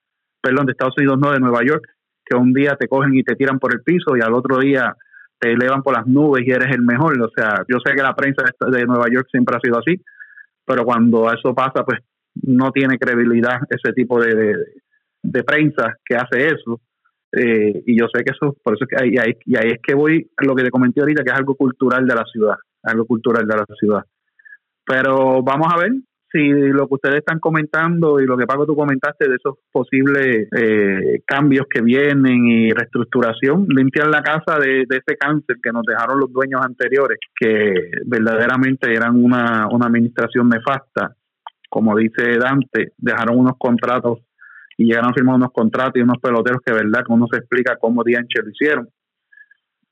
perdón, 0.40 0.66
de 0.66 0.72
Estados 0.72 0.94
Unidos 0.96 1.18
no, 1.18 1.32
de 1.32 1.40
Nueva 1.40 1.60
York, 1.64 1.84
que 2.24 2.36
un 2.36 2.52
día 2.52 2.76
te 2.76 2.88
cogen 2.88 3.14
y 3.14 3.24
te 3.24 3.34
tiran 3.34 3.58
por 3.58 3.74
el 3.74 3.82
piso 3.82 4.16
y 4.16 4.20
al 4.20 4.34
otro 4.34 4.58
día 4.58 4.94
te 5.38 5.52
elevan 5.52 5.82
por 5.82 5.94
las 5.94 6.06
nubes 6.06 6.46
y 6.46 6.50
eres 6.50 6.74
el 6.74 6.82
mejor. 6.82 7.20
O 7.20 7.30
sea, 7.34 7.64
yo 7.68 7.78
sé 7.84 7.94
que 7.94 8.02
la 8.02 8.14
prensa 8.14 8.44
de 8.70 8.84
Nueva 8.84 9.06
York 9.10 9.28
siempre 9.30 9.56
ha 9.56 9.60
sido 9.60 9.78
así, 9.78 10.00
pero 10.64 10.84
cuando 10.84 11.32
eso 11.32 11.54
pasa, 11.54 11.84
pues 11.84 12.00
no 12.42 12.70
tiene 12.70 12.98
credibilidad 12.98 13.60
ese 13.70 13.92
tipo 13.92 14.20
de, 14.20 14.54
de, 15.22 15.44
prensa 15.44 15.94
que 16.04 16.16
hace 16.16 16.46
eso. 16.46 16.80
Eh, 17.32 17.82
y 17.86 17.98
yo 17.98 18.06
sé 18.12 18.24
que 18.24 18.32
eso, 18.32 18.56
por 18.62 18.74
eso 18.74 18.84
es 18.84 18.88
que 18.88 19.04
ahí, 19.04 19.16
ahí, 19.18 19.36
y 19.44 19.56
ahí 19.56 19.72
es 19.72 19.80
que 19.82 19.94
voy 19.94 20.30
lo 20.38 20.54
que 20.54 20.64
te 20.64 20.70
comenté 20.70 21.00
ahorita, 21.00 21.22
que 21.22 21.30
es 21.30 21.36
algo 21.36 21.54
cultural 21.54 22.06
de 22.06 22.14
la 22.14 22.24
ciudad, 22.24 22.56
algo 22.82 23.04
cultural 23.04 23.46
de 23.46 23.56
la 23.56 23.66
ciudad. 23.78 24.02
Pero 24.84 25.42
vamos 25.42 25.68
a 25.72 25.78
ver, 25.78 25.92
si 26.30 26.48
lo 26.48 26.86
que 26.86 26.94
ustedes 26.94 27.16
están 27.16 27.38
comentando 27.40 28.20
y 28.20 28.26
lo 28.26 28.36
que 28.36 28.46
Paco 28.46 28.66
tú 28.66 28.76
comentaste 28.76 29.28
de 29.28 29.36
esos 29.36 29.56
posibles 29.72 30.48
eh, 30.56 31.22
cambios 31.26 31.66
que 31.68 31.80
vienen 31.80 32.46
y 32.46 32.70
reestructuración, 32.70 33.66
limpiar 33.68 34.08
la 34.08 34.22
casa 34.22 34.58
de, 34.58 34.82
ese 34.82 35.16
cáncer 35.18 35.56
que 35.62 35.72
nos 35.72 35.84
dejaron 35.84 36.20
los 36.20 36.32
dueños 36.32 36.60
anteriores, 36.62 37.18
que 37.34 37.90
verdaderamente 38.04 38.92
eran 38.92 39.16
una, 39.16 39.68
una 39.70 39.86
administración 39.86 40.48
nefasta, 40.48 41.14
como 41.70 41.96
dice 41.96 42.38
Dante, 42.38 42.92
dejaron 42.98 43.38
unos 43.38 43.54
contratos 43.58 44.18
y 44.76 44.86
llegaron 44.86 45.10
a 45.10 45.14
firmar 45.14 45.36
unos 45.36 45.52
contratos 45.52 45.96
y 45.96 46.02
unos 46.02 46.18
peloteros 46.18 46.60
que 46.64 46.72
verdad 46.72 47.04
que 47.06 47.12
uno 47.12 47.26
se 47.30 47.38
explica 47.38 47.76
cómo 47.76 48.04
Dianche 48.04 48.42
lo 48.42 48.50
hicieron. 48.50 48.88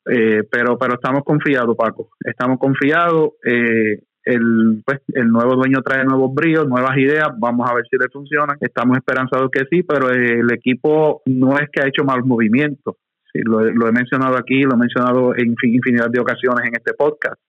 Eh, 0.09 0.45
pero, 0.49 0.79
pero 0.79 0.95
estamos 0.95 1.25
confiados, 1.25 1.77
Paco. 1.77 2.11
Estamos 2.21 2.59
confiados. 2.61 3.31
Eh, 3.45 3.99
el, 4.27 4.83
pues, 4.85 5.01
el 5.15 5.29
nuevo 5.29 5.55
dueño 5.55 5.83
trae 5.83 6.05
nuevos 6.05 6.35
bríos, 6.35 6.69
nuevas 6.69 6.99
ideas. 6.99 7.29
Vamos 7.39 7.71
a 7.71 7.75
ver 7.75 7.85
si 7.89 7.97
le 7.97 8.09
funcionan. 8.13 8.57
Estamos 8.61 8.97
esperanzados 8.97 9.51
que 9.53 9.65
sí, 9.71 9.85
pero 9.85 10.11
el 10.11 10.53
equipo 10.53 11.23
no 11.27 11.57
es 11.59 11.71
que 11.71 11.81
ha 11.81 11.89
hecho 11.89 12.05
mal 12.05 12.25
movimientos. 12.25 12.97
lo, 13.33 13.61
he 13.63 13.93
mencionado 13.93 14.37
aquí, 14.37 14.63
lo 14.63 14.75
he 14.75 14.79
mencionado 14.79 15.35
en 15.37 15.55
infinidad 15.63 16.11
de 16.11 16.21
ocasiones 16.21 16.67
en 16.67 16.75
este 16.75 16.93
podcast 16.95 17.41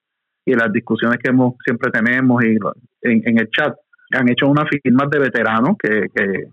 y 0.45 0.53
en 0.53 0.59
las 0.59 0.71
discusiones 0.71 1.17
que 1.17 1.31
hemos, 1.31 1.55
siempre 1.65 1.91
tenemos 1.91 2.43
y 2.43 2.57
en, 3.01 3.37
el 3.39 3.49
chat 3.49 3.75
han 4.13 4.29
hecho 4.29 4.47
unas 4.47 4.65
firmas 4.69 5.09
de 5.09 5.19
veteranos 5.19 5.75
que, 5.77 6.07
que 6.15 6.45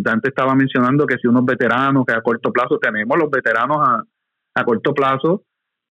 Dante 0.00 0.28
estaba 0.28 0.54
mencionando 0.54 1.06
que 1.06 1.16
si 1.16 1.26
unos 1.26 1.46
veteranos 1.46 2.04
que 2.04 2.14
a 2.14 2.20
corto 2.20 2.52
plazo 2.52 2.78
tenemos 2.78 3.16
los 3.16 3.30
veteranos 3.30 3.78
a, 3.80 4.02
a 4.54 4.64
corto 4.64 4.92
plazo 4.92 5.44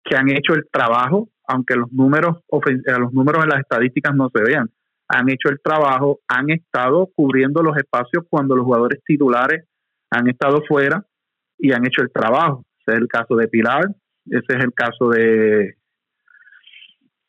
que 0.08 0.16
han 0.16 0.30
hecho 0.30 0.54
el 0.54 0.68
trabajo, 0.72 1.30
aunque 1.48 1.76
los 1.76 1.92
números, 1.92 2.38
eh, 2.70 3.00
los 3.00 3.14
números 3.14 3.44
en 3.44 3.50
las 3.50 3.60
estadísticas 3.60 4.16
no 4.16 4.30
se 4.34 4.42
vean, 4.42 4.70
han 5.08 5.30
hecho 5.30 5.50
el 5.50 5.60
trabajo, 5.62 6.20
han 6.28 6.50
estado 6.50 7.10
cubriendo 7.16 7.62
los 7.62 7.78
espacios 7.78 8.26
cuando 8.30 8.56
los 8.56 8.66
jugadores 8.66 9.02
titulares 9.06 9.66
han 10.10 10.28
estado 10.28 10.62
fuera 10.68 11.04
y 11.58 11.72
han 11.72 11.86
hecho 11.86 12.02
el 12.02 12.12
trabajo. 12.12 12.66
Ese 12.80 12.96
es 12.96 13.02
el 13.02 13.08
caso 13.08 13.36
de 13.36 13.48
Pilar, 13.48 13.86
ese 14.26 14.58
es 14.58 14.64
el 14.64 14.74
caso 14.74 15.10
de, 15.10 15.76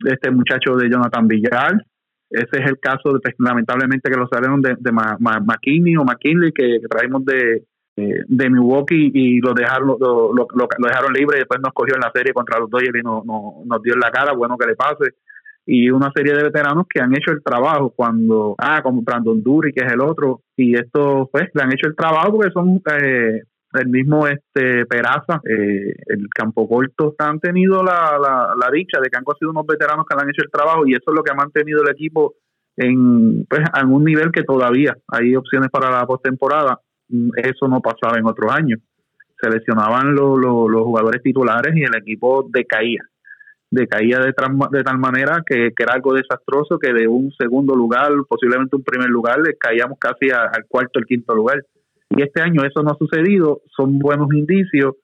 este 0.05 0.31
muchacho 0.31 0.77
de 0.77 0.91
Jonathan 0.91 1.27
Villar, 1.27 1.85
ese 2.31 2.61
es 2.62 2.67
el 2.67 2.79
caso, 2.79 3.12
de, 3.12 3.21
pues, 3.21 3.35
lamentablemente, 3.38 4.11
que 4.11 4.19
lo 4.19 4.29
salieron 4.29 4.61
de, 4.61 4.77
de 4.79 4.93
McKinney 4.93 5.97
o 5.97 6.05
McKinley, 6.05 6.53
que 6.53 6.81
traemos 6.88 7.25
de, 7.25 7.64
de 8.26 8.50
Milwaukee 8.50 9.11
y 9.12 9.40
lo 9.40 9.54
dejaron 9.54 9.96
lo, 9.98 10.46
dejaron 10.78 11.12
libre 11.12 11.37
y 11.37 11.40
después 11.40 11.61
nos 11.61 11.72
cogió 11.72 11.94
en 11.94 12.00
la 12.00 12.12
serie 12.14 12.32
contra 12.32 12.58
los 12.58 12.70
Dodgers 12.70 12.98
y 12.98 13.02
no, 13.02 13.22
nos 13.64 13.82
dio 13.82 13.94
en 13.94 14.00
la 14.00 14.11
cara, 14.11 14.32
bueno 14.32 14.56
que 14.56 14.66
le 14.66 14.76
pase. 14.76 15.14
Y 15.66 15.90
una 15.90 16.11
serie 16.14 16.32
de 16.32 16.44
veteranos 16.44 16.87
que 16.88 17.00
han 17.00 17.14
hecho 17.14 17.30
el 17.30 17.42
trabajo 17.42 17.92
cuando, 17.94 18.54
ah, 18.56 18.80
como 18.82 19.02
Brandon 19.02 19.42
Dury, 19.42 19.72
que 19.72 19.84
es 19.84 19.92
el 19.92 20.00
otro, 20.00 20.40
y 20.56 20.74
esto 20.74 21.28
pues 21.30 21.50
le 21.52 21.62
han 21.62 21.72
hecho 21.72 21.88
el 21.88 21.94
trabajo 21.94 22.32
porque 22.32 22.52
son 22.52 22.80
eh, 23.02 23.42
el 23.74 23.88
mismo 23.88 24.26
este 24.26 24.87
Peraza, 24.87 25.42
eh, 25.44 25.94
el 26.06 26.28
campo 26.34 26.66
corto, 26.66 27.14
han 27.18 27.38
tenido 27.38 27.82
la, 27.82 28.18
la, 28.18 28.70
dicha 28.72 28.98
de 29.02 29.11
que 29.11 29.18
han 29.18 29.24
sido 29.38 29.50
unos 29.50 29.66
veteranos 29.66 30.06
que 30.08 30.16
le 30.16 30.22
han 30.22 30.30
hecho 30.30 30.42
el 30.42 30.50
trabajo 30.50 30.87
y 30.87 30.92
eso 30.92 31.04
es 31.06 31.14
lo 31.14 31.22
que 31.22 31.32
ha 31.32 31.34
mantenido 31.34 31.82
el 31.82 31.90
equipo 31.90 32.34
en, 32.76 33.44
pues, 33.44 33.62
en 33.78 33.92
un 33.92 34.04
nivel 34.04 34.30
que 34.32 34.44
todavía 34.44 34.96
hay 35.08 35.37
opciones 35.37 35.68
para 35.70 35.90
la 35.90 36.06
postemporada 36.06 36.80
eso 37.37 37.68
no 37.68 37.81
pasaba 37.81 38.18
en 38.18 38.27
otros 38.27 38.53
años. 38.53 38.81
Seleccionaban 39.40 40.14
los 40.14 40.83
jugadores 40.83 41.23
titulares 41.23 41.77
y 41.77 41.83
el 41.83 41.94
equipo 41.97 42.49
decaía. 42.51 43.03
Decaía 43.71 44.18
de, 44.18 44.33
de 44.73 44.83
tal 44.83 44.99
manera 44.99 45.42
que, 45.47 45.73
era 45.79 45.94
algo 45.94 46.14
desastroso 46.14 46.79
que 46.79 46.92
de 46.92 47.07
un 47.07 47.31
segundo 47.33 47.77
lugar, 47.77 48.11
posiblemente 48.29 48.77
un 48.77 48.83
primer 48.83 49.11
lugar, 49.11 49.38
le 49.40 49.57
caíamos 49.57 49.99
casi 49.99 50.31
al 50.31 50.64
cuarto, 50.68 50.99
el 50.99 51.07
quinto 51.07 51.35
lugar. 51.35 51.62
Y 52.11 52.23
este 52.23 52.40
año 52.40 52.64
eso 52.64 52.83
no 52.83 52.90
ha 52.90 52.97
sucedido, 52.97 53.61
son 53.77 53.99
buenos 53.99 54.33
indicios. 54.33 54.97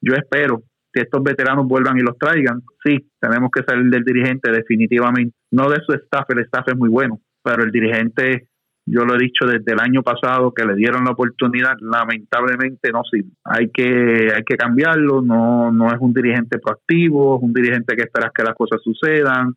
Yo 0.00 0.14
espero 0.14 0.62
que 0.92 1.02
estos 1.02 1.22
veteranos 1.22 1.66
vuelvan 1.66 1.98
y 1.98 2.02
los 2.02 2.18
traigan. 2.18 2.62
Sí, 2.84 3.10
tenemos 3.20 3.50
que 3.50 3.62
salir 3.62 3.90
del 3.90 4.04
dirigente 4.04 4.50
definitivamente, 4.50 5.34
no 5.50 5.68
de 5.70 5.80
su 5.86 5.92
staff, 5.92 6.28
el 6.30 6.40
staff 6.40 6.68
es 6.68 6.76
muy 6.76 6.88
bueno, 6.88 7.20
pero 7.42 7.62
el 7.62 7.70
dirigente 7.70 8.48
yo 8.92 9.04
lo 9.04 9.14
he 9.14 9.18
dicho 9.18 9.46
desde 9.46 9.72
el 9.72 9.80
año 9.80 10.02
pasado 10.02 10.52
que 10.52 10.64
le 10.64 10.74
dieron 10.74 11.04
la 11.04 11.12
oportunidad, 11.12 11.74
lamentablemente 11.80 12.90
no 12.90 13.02
sirve. 13.04 13.30
Hay 13.44 13.70
que, 13.70 14.32
hay 14.34 14.42
que 14.42 14.56
cambiarlo, 14.56 15.22
no, 15.22 15.70
no 15.70 15.88
es 15.88 15.98
un 16.00 16.12
dirigente 16.12 16.58
proactivo, 16.58 17.36
es 17.36 17.42
un 17.42 17.52
dirigente 17.52 17.94
que 17.94 18.02
espera 18.02 18.32
que 18.34 18.42
las 18.42 18.56
cosas 18.56 18.80
sucedan. 18.82 19.54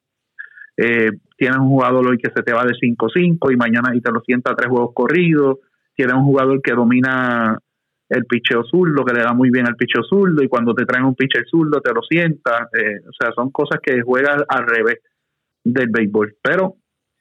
Eh, 0.78 1.12
tienes 1.38 1.58
un 1.58 1.70
jugador 1.70 2.08
hoy 2.08 2.18
que 2.18 2.32
se 2.36 2.44
te 2.44 2.54
va 2.54 2.64
de 2.64 2.74
5-5 2.74 3.52
y 3.52 3.56
mañana 3.56 3.96
y 3.96 4.02
te 4.02 4.12
lo 4.12 4.22
sienta 4.22 4.52
a 4.52 4.56
tres 4.56 4.70
juegos 4.70 4.92
corridos. 4.94 5.60
Tienes 5.96 6.16
un 6.16 6.26
jugador 6.26 6.62
que 6.62 6.74
domina 6.74 7.58
el 8.10 8.26
picheo 8.26 8.64
zurdo, 8.64 9.04
que 9.04 9.14
le 9.14 9.24
da 9.24 9.34
muy 9.34 9.50
bien 9.50 9.68
al 9.68 9.76
picheo 9.76 10.04
zurdo 10.04 10.44
y 10.44 10.48
cuando 10.48 10.76
te 10.76 10.86
traen 10.86 11.06
un 11.06 11.16
pitcher 11.16 11.46
zurdo 11.50 11.82
te 11.82 11.92
lo 11.92 12.02
sienta. 12.02 12.70
Eh, 12.72 13.00
o 13.08 13.14
sea, 13.20 13.32
son 13.34 13.50
cosas 13.50 13.80
que 13.82 14.02
juegas 14.02 14.44
al 14.48 14.68
revés 14.68 15.00
del 15.64 15.90
béisbol. 15.90 16.36
Pero 16.42 16.76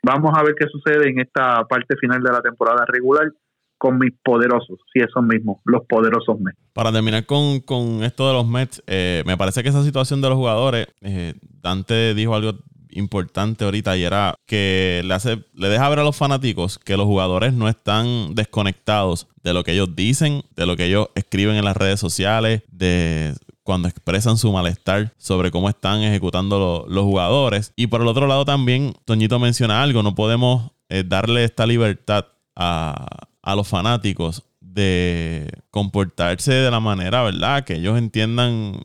Vamos 0.05 0.33
a 0.37 0.43
ver 0.43 0.55
qué 0.59 0.67
sucede 0.67 1.11
en 1.11 1.21
esta 1.21 1.65
parte 1.69 1.97
final 1.97 2.23
de 2.23 2.33
la 2.33 2.43
temporada 2.43 2.85
regular 2.87 3.31
con 3.79 3.99
mis 3.99 4.13
poderosos, 4.23 4.79
si 4.93 5.01
esos 5.01 5.25
mismos, 5.25 5.59
los 5.65 5.83
poderosos 5.89 6.39
Mets. 6.41 6.59
Para 6.73 6.93
terminar 6.93 7.27
con, 7.27 8.03
esto 8.05 8.29
de 8.29 8.33
los 8.33 8.47
Mets, 8.47 8.83
eh, 8.87 9.25
me 9.27 9.37
parece 9.37 9.63
que 9.63 9.71
esa 9.71 9.83
situación 9.83 10.21
de 10.21 10.29
los 10.29 10.39
jugadores, 10.39 10.87
eh, 11.01 11.35
Dante 11.41 12.15
dijo 12.15 12.35
algo 12.35 12.53
importante 12.91 13.65
ahorita 13.65 13.97
y 13.97 14.05
era 14.05 14.35
que 14.47 15.03
le 15.05 15.15
hace 15.15 15.45
le 15.55 15.69
deja 15.69 15.89
ver 15.89 16.01
a 16.01 16.05
los 16.05 16.17
fanáticos 16.17 16.79
que 16.79 16.97
los 16.97 17.07
jugadores 17.07 17.55
no 17.55 17.69
están 17.69 18.35
desconectados 18.35 19.29
de 19.43 19.55
lo 19.55 19.65
que 19.65 19.73
ellos 19.73 19.97
dicen, 19.97 20.43
de 20.55 20.67
lo 20.67 20.77
que 20.77 20.87
ellos 20.87 21.09
escriben 21.15 21.57
en 21.57 21.65
las 21.65 21.77
redes 21.77 21.99
sociales, 21.99 22.63
de 22.71 23.35
cuando 23.63 23.89
expresan 23.89 24.37
su 24.37 24.53
malestar 24.53 25.13
sobre 25.19 25.51
cómo 25.51 25.69
están 25.69 26.03
ejecutando 26.03 26.87
los 26.89 27.05
jugadores. 27.05 27.73
Y 27.77 27.87
por 27.87 28.01
el 28.03 28.09
otro 28.09 28.27
lado 28.27 28.45
también, 28.45 28.95
Toñito 29.05 29.39
menciona 29.39 29.83
algo, 29.83 30.03
no 30.03 30.15
podemos 30.15 30.73
eh, 30.89 31.05
darle 31.07 31.45
esta 31.45 31.67
libertad 31.67 32.27
a, 32.57 33.07
a 33.43 33.57
los 33.57 33.69
fanáticos 33.69 34.45
de 34.61 35.51
comportarse 35.71 36.53
de 36.53 36.71
la 36.71 36.81
manera, 36.81 37.23
¿verdad? 37.23 37.65
Que 37.65 37.75
ellos 37.75 37.99
entiendan 37.99 38.81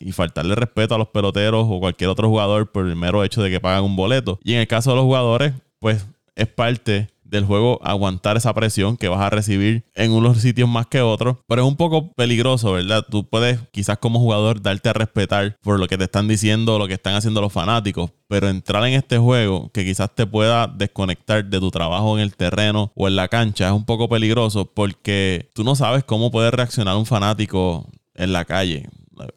y 0.00 0.12
faltarle 0.12 0.54
respeto 0.54 0.94
a 0.94 0.98
los 0.98 1.08
peloteros 1.08 1.66
o 1.68 1.78
cualquier 1.78 2.10
otro 2.10 2.28
jugador 2.28 2.72
por 2.72 2.86
el 2.86 2.96
mero 2.96 3.22
hecho 3.22 3.42
de 3.42 3.50
que 3.50 3.60
pagan 3.60 3.84
un 3.84 3.96
boleto. 3.96 4.40
Y 4.42 4.54
en 4.54 4.60
el 4.60 4.66
caso 4.66 4.90
de 4.90 4.96
los 4.96 5.04
jugadores, 5.04 5.54
pues 5.78 6.06
es 6.34 6.48
parte 6.48 7.08
del 7.30 7.44
juego 7.44 7.78
aguantar 7.82 8.36
esa 8.36 8.52
presión 8.52 8.96
que 8.96 9.08
vas 9.08 9.20
a 9.20 9.30
recibir 9.30 9.84
en 9.94 10.12
unos 10.12 10.38
sitios 10.38 10.68
más 10.68 10.86
que 10.86 11.00
otros. 11.00 11.36
Pero 11.46 11.62
es 11.62 11.68
un 11.68 11.76
poco 11.76 12.12
peligroso, 12.12 12.72
¿verdad? 12.72 13.04
Tú 13.08 13.28
puedes 13.28 13.60
quizás 13.70 13.98
como 13.98 14.18
jugador 14.18 14.60
darte 14.60 14.88
a 14.88 14.92
respetar 14.92 15.56
por 15.62 15.78
lo 15.78 15.88
que 15.88 15.98
te 15.98 16.04
están 16.04 16.28
diciendo, 16.28 16.78
lo 16.78 16.88
que 16.88 16.94
están 16.94 17.14
haciendo 17.14 17.40
los 17.40 17.52
fanáticos. 17.52 18.10
Pero 18.28 18.48
entrar 18.48 18.84
en 18.86 18.94
este 18.94 19.18
juego 19.18 19.70
que 19.72 19.84
quizás 19.84 20.14
te 20.14 20.26
pueda 20.26 20.66
desconectar 20.66 21.44
de 21.44 21.60
tu 21.60 21.70
trabajo 21.70 22.16
en 22.16 22.22
el 22.22 22.36
terreno 22.36 22.92
o 22.94 23.08
en 23.08 23.16
la 23.16 23.28
cancha 23.28 23.68
es 23.68 23.72
un 23.72 23.84
poco 23.84 24.08
peligroso 24.08 24.66
porque 24.66 25.50
tú 25.54 25.64
no 25.64 25.74
sabes 25.74 26.04
cómo 26.04 26.30
puede 26.30 26.50
reaccionar 26.50 26.96
un 26.96 27.06
fanático 27.06 27.88
en 28.14 28.32
la 28.32 28.44
calle 28.44 28.88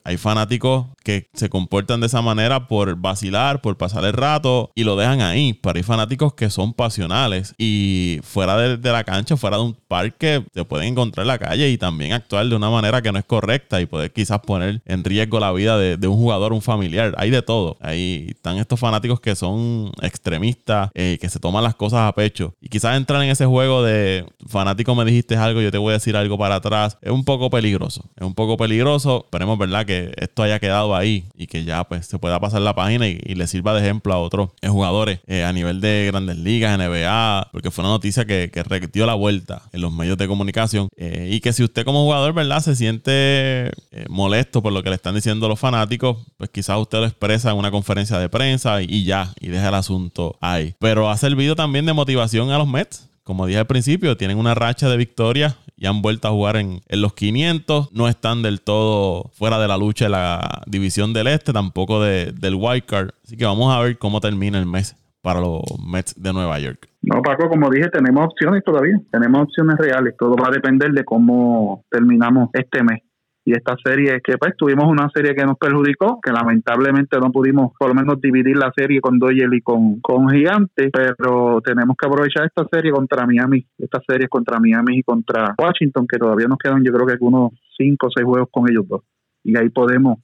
hay 0.03 0.17
fanáticos 0.17 0.87
que 1.03 1.27
se 1.33 1.49
comportan 1.49 1.99
de 1.99 2.07
esa 2.07 2.21
manera 2.21 2.67
por 2.67 2.95
vacilar, 2.95 3.61
por 3.61 3.77
pasar 3.77 4.05
el 4.05 4.13
rato 4.13 4.71
y 4.75 4.83
lo 4.83 4.95
dejan 4.95 5.21
ahí. 5.21 5.53
Pero 5.53 5.77
hay 5.77 5.83
fanáticos 5.83 6.33
que 6.33 6.49
son 6.49 6.73
pasionales 6.73 7.53
y 7.57 8.19
fuera 8.23 8.57
de, 8.57 8.91
la 8.91 9.03
cancha, 9.03 9.37
fuera 9.37 9.57
de 9.57 9.63
un 9.63 9.77
parque, 9.87 10.43
se 10.53 10.65
pueden 10.65 10.89
encontrar 10.89 11.23
en 11.23 11.27
la 11.27 11.37
calle 11.37 11.69
y 11.69 11.77
también 11.77 12.13
actuar 12.13 12.47
de 12.47 12.55
una 12.55 12.69
manera 12.69 13.01
que 13.01 13.11
no 13.11 13.19
es 13.19 13.25
correcta 13.25 13.81
y 13.81 13.85
poder 13.85 14.11
quizás 14.11 14.39
poner 14.39 14.81
en 14.85 15.03
riesgo 15.03 15.39
la 15.39 15.51
vida 15.51 15.77
de, 15.77 16.07
un 16.07 16.15
jugador, 16.15 16.53
un 16.53 16.61
familiar. 16.61 17.13
Hay 17.17 17.29
de 17.29 17.41
todo. 17.41 17.77
Ahí 17.81 18.27
están 18.29 18.57
estos 18.57 18.79
fanáticos 18.79 19.19
que 19.19 19.35
son 19.35 19.91
extremistas, 20.01 20.89
eh, 20.93 21.17
que 21.19 21.29
se 21.29 21.39
toman 21.39 21.63
las 21.63 21.75
cosas 21.75 22.01
a 22.01 22.11
pecho. 22.13 22.53
Y 22.61 22.69
quizás 22.69 22.95
entrar 22.95 23.21
en 23.23 23.29
ese 23.29 23.45
juego 23.45 23.83
de 23.83 24.25
fanático 24.47 24.95
me 24.95 25.05
dijiste 25.05 25.35
algo, 25.35 25.61
yo 25.61 25.71
te 25.71 25.77
voy 25.77 25.91
a 25.91 25.93
decir 25.93 26.15
algo 26.15 26.37
para 26.37 26.55
atrás, 26.55 26.97
es 27.01 27.11
un 27.11 27.25
poco 27.25 27.49
peligroso. 27.49 28.05
Es 28.15 28.25
un 28.25 28.33
poco 28.33 28.57
peligroso. 28.57 29.23
Esperemos, 29.25 29.57
¿verdad? 29.57 29.72
Que 29.85 30.13
esto 30.17 30.43
haya 30.43 30.59
quedado 30.59 30.95
ahí 30.95 31.25
y 31.35 31.47
que 31.47 31.63
ya 31.63 31.83
pues 31.83 32.05
se 32.05 32.19
pueda 32.19 32.39
pasar 32.39 32.61
la 32.61 32.75
página 32.75 33.07
y, 33.07 33.33
le 33.33 33.47
sirva 33.47 33.73
de 33.73 33.81
ejemplo 33.81 34.13
a 34.13 34.19
otros 34.19 34.51
eh, 34.61 34.67
jugadores 34.67 35.19
eh, 35.25 35.43
a 35.43 35.51
nivel 35.51 35.81
de 35.81 36.05
grandes 36.11 36.37
ligas, 36.37 36.77
NBA, 36.77 37.49
porque 37.51 37.71
fue 37.71 37.83
una 37.83 37.93
noticia 37.93 38.25
que, 38.25 38.51
que 38.51 38.63
la 39.05 39.15
vuelta 39.15 39.63
en 39.71 39.81
los 39.81 39.91
medios 39.91 40.17
de 40.17 40.27
comunicación. 40.27 40.87
Eh, 40.95 41.29
y 41.31 41.39
que 41.41 41.51
si 41.51 41.63
usted 41.63 41.83
como 41.83 42.03
jugador, 42.03 42.33
¿verdad? 42.33 42.61
Se 42.61 42.75
siente 42.75 43.71
molesto 44.07 44.61
por 44.61 44.71
lo 44.71 44.83
que 44.83 44.89
le 44.89 44.95
están 44.95 45.15
diciendo 45.15 45.49
los 45.49 45.59
fanáticos, 45.59 46.17
pues 46.37 46.51
quizás 46.51 46.77
usted 46.77 46.99
lo 46.99 47.05
expresa 47.05 47.51
en 47.51 47.57
una 47.57 47.71
conferencia 47.71 48.19
de 48.19 48.29
prensa 48.29 48.81
y, 48.81 48.85
y 48.87 49.03
ya, 49.03 49.33
y 49.39 49.47
deja 49.47 49.69
el 49.69 49.75
asunto 49.75 50.37
ahí. 50.39 50.75
Pero 50.79 51.09
ha 51.09 51.17
servido 51.17 51.55
también 51.55 51.85
de 51.85 51.93
motivación 51.93 52.51
a 52.51 52.57
los 52.57 52.67
Mets 52.67 53.09
como 53.23 53.45
dije 53.45 53.59
al 53.59 53.67
principio, 53.67 54.17
tienen 54.17 54.37
una 54.37 54.53
racha 54.53 54.89
de 54.89 54.97
victorias 54.97 55.57
y 55.77 55.85
han 55.85 56.01
vuelto 56.01 56.27
a 56.27 56.31
jugar 56.31 56.57
en, 56.57 56.81
los 56.89 57.13
500. 57.13 57.91
No 57.93 58.07
están 58.07 58.41
del 58.41 58.61
todo 58.61 59.31
fuera 59.33 59.59
de 59.59 59.67
la 59.67 59.77
lucha 59.77 60.05
de 60.05 60.11
la 60.11 60.61
división 60.67 61.13
del 61.13 61.27
este, 61.27 61.53
tampoco 61.53 62.01
de, 62.01 62.31
del 62.33 62.55
wild 62.55 62.85
card. 62.85 63.09
Así 63.23 63.37
que 63.37 63.45
vamos 63.45 63.73
a 63.73 63.79
ver 63.81 63.97
cómo 63.97 64.19
termina 64.19 64.59
el 64.59 64.65
mes 64.65 64.95
para 65.21 65.39
los 65.39 65.61
Mets 65.85 66.21
de 66.21 66.33
Nueva 66.33 66.59
York. 66.59 66.89
No, 67.01 67.21
Paco, 67.21 67.49
como 67.49 67.69
dije, 67.69 67.89
tenemos 67.89 68.25
opciones 68.25 68.63
todavía. 68.63 68.99
Tenemos 69.11 69.43
opciones 69.43 69.77
reales. 69.77 70.15
Todo 70.17 70.35
va 70.35 70.49
a 70.49 70.51
depender 70.51 70.91
de 70.91 71.03
cómo 71.05 71.85
terminamos 71.89 72.49
este 72.53 72.83
mes 72.83 73.01
y 73.45 73.51
esta 73.51 73.75
serie 73.83 74.21
que 74.23 74.37
pues 74.37 74.55
tuvimos 74.55 74.85
una 74.85 75.09
serie 75.13 75.35
que 75.35 75.43
nos 75.43 75.57
perjudicó, 75.57 76.19
que 76.21 76.31
lamentablemente 76.31 77.19
no 77.19 77.29
pudimos 77.31 77.73
por 77.77 77.89
lo 77.89 77.93
menos 77.93 78.21
dividir 78.21 78.55
la 78.55 78.71
serie 78.75 79.01
con 79.01 79.19
Doyle 79.19 79.57
y 79.57 79.61
con, 79.61 79.99
con 79.99 80.29
Gigante, 80.29 80.89
pero 80.91 81.59
tenemos 81.61 81.97
que 81.97 82.07
aprovechar 82.07 82.45
esta 82.45 82.65
serie 82.71 82.91
contra 82.91 83.25
Miami, 83.25 83.65
esta 83.77 84.01
serie 84.07 84.29
contra 84.29 84.59
Miami 84.59 84.99
y 84.99 85.03
contra 85.03 85.53
Washington, 85.57 86.07
que 86.07 86.17
todavía 86.17 86.47
nos 86.47 86.57
quedan 86.57 86.83
yo 86.83 86.93
creo 86.93 87.05
que 87.05 87.13
algunos 87.13 87.51
cinco 87.77 88.07
o 88.07 88.11
seis 88.15 88.25
juegos 88.25 88.47
con 88.49 88.69
ellos 88.69 88.87
dos. 88.87 89.01
Y 89.43 89.57
ahí 89.57 89.69
podemos 89.69 90.19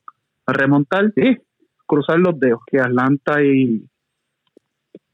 remontar, 0.47 1.12
sí, 1.13 1.38
cruzar 1.86 2.19
los 2.19 2.39
dedos, 2.39 2.62
que 2.65 2.79
Atlanta 2.79 3.43
y, 3.43 3.84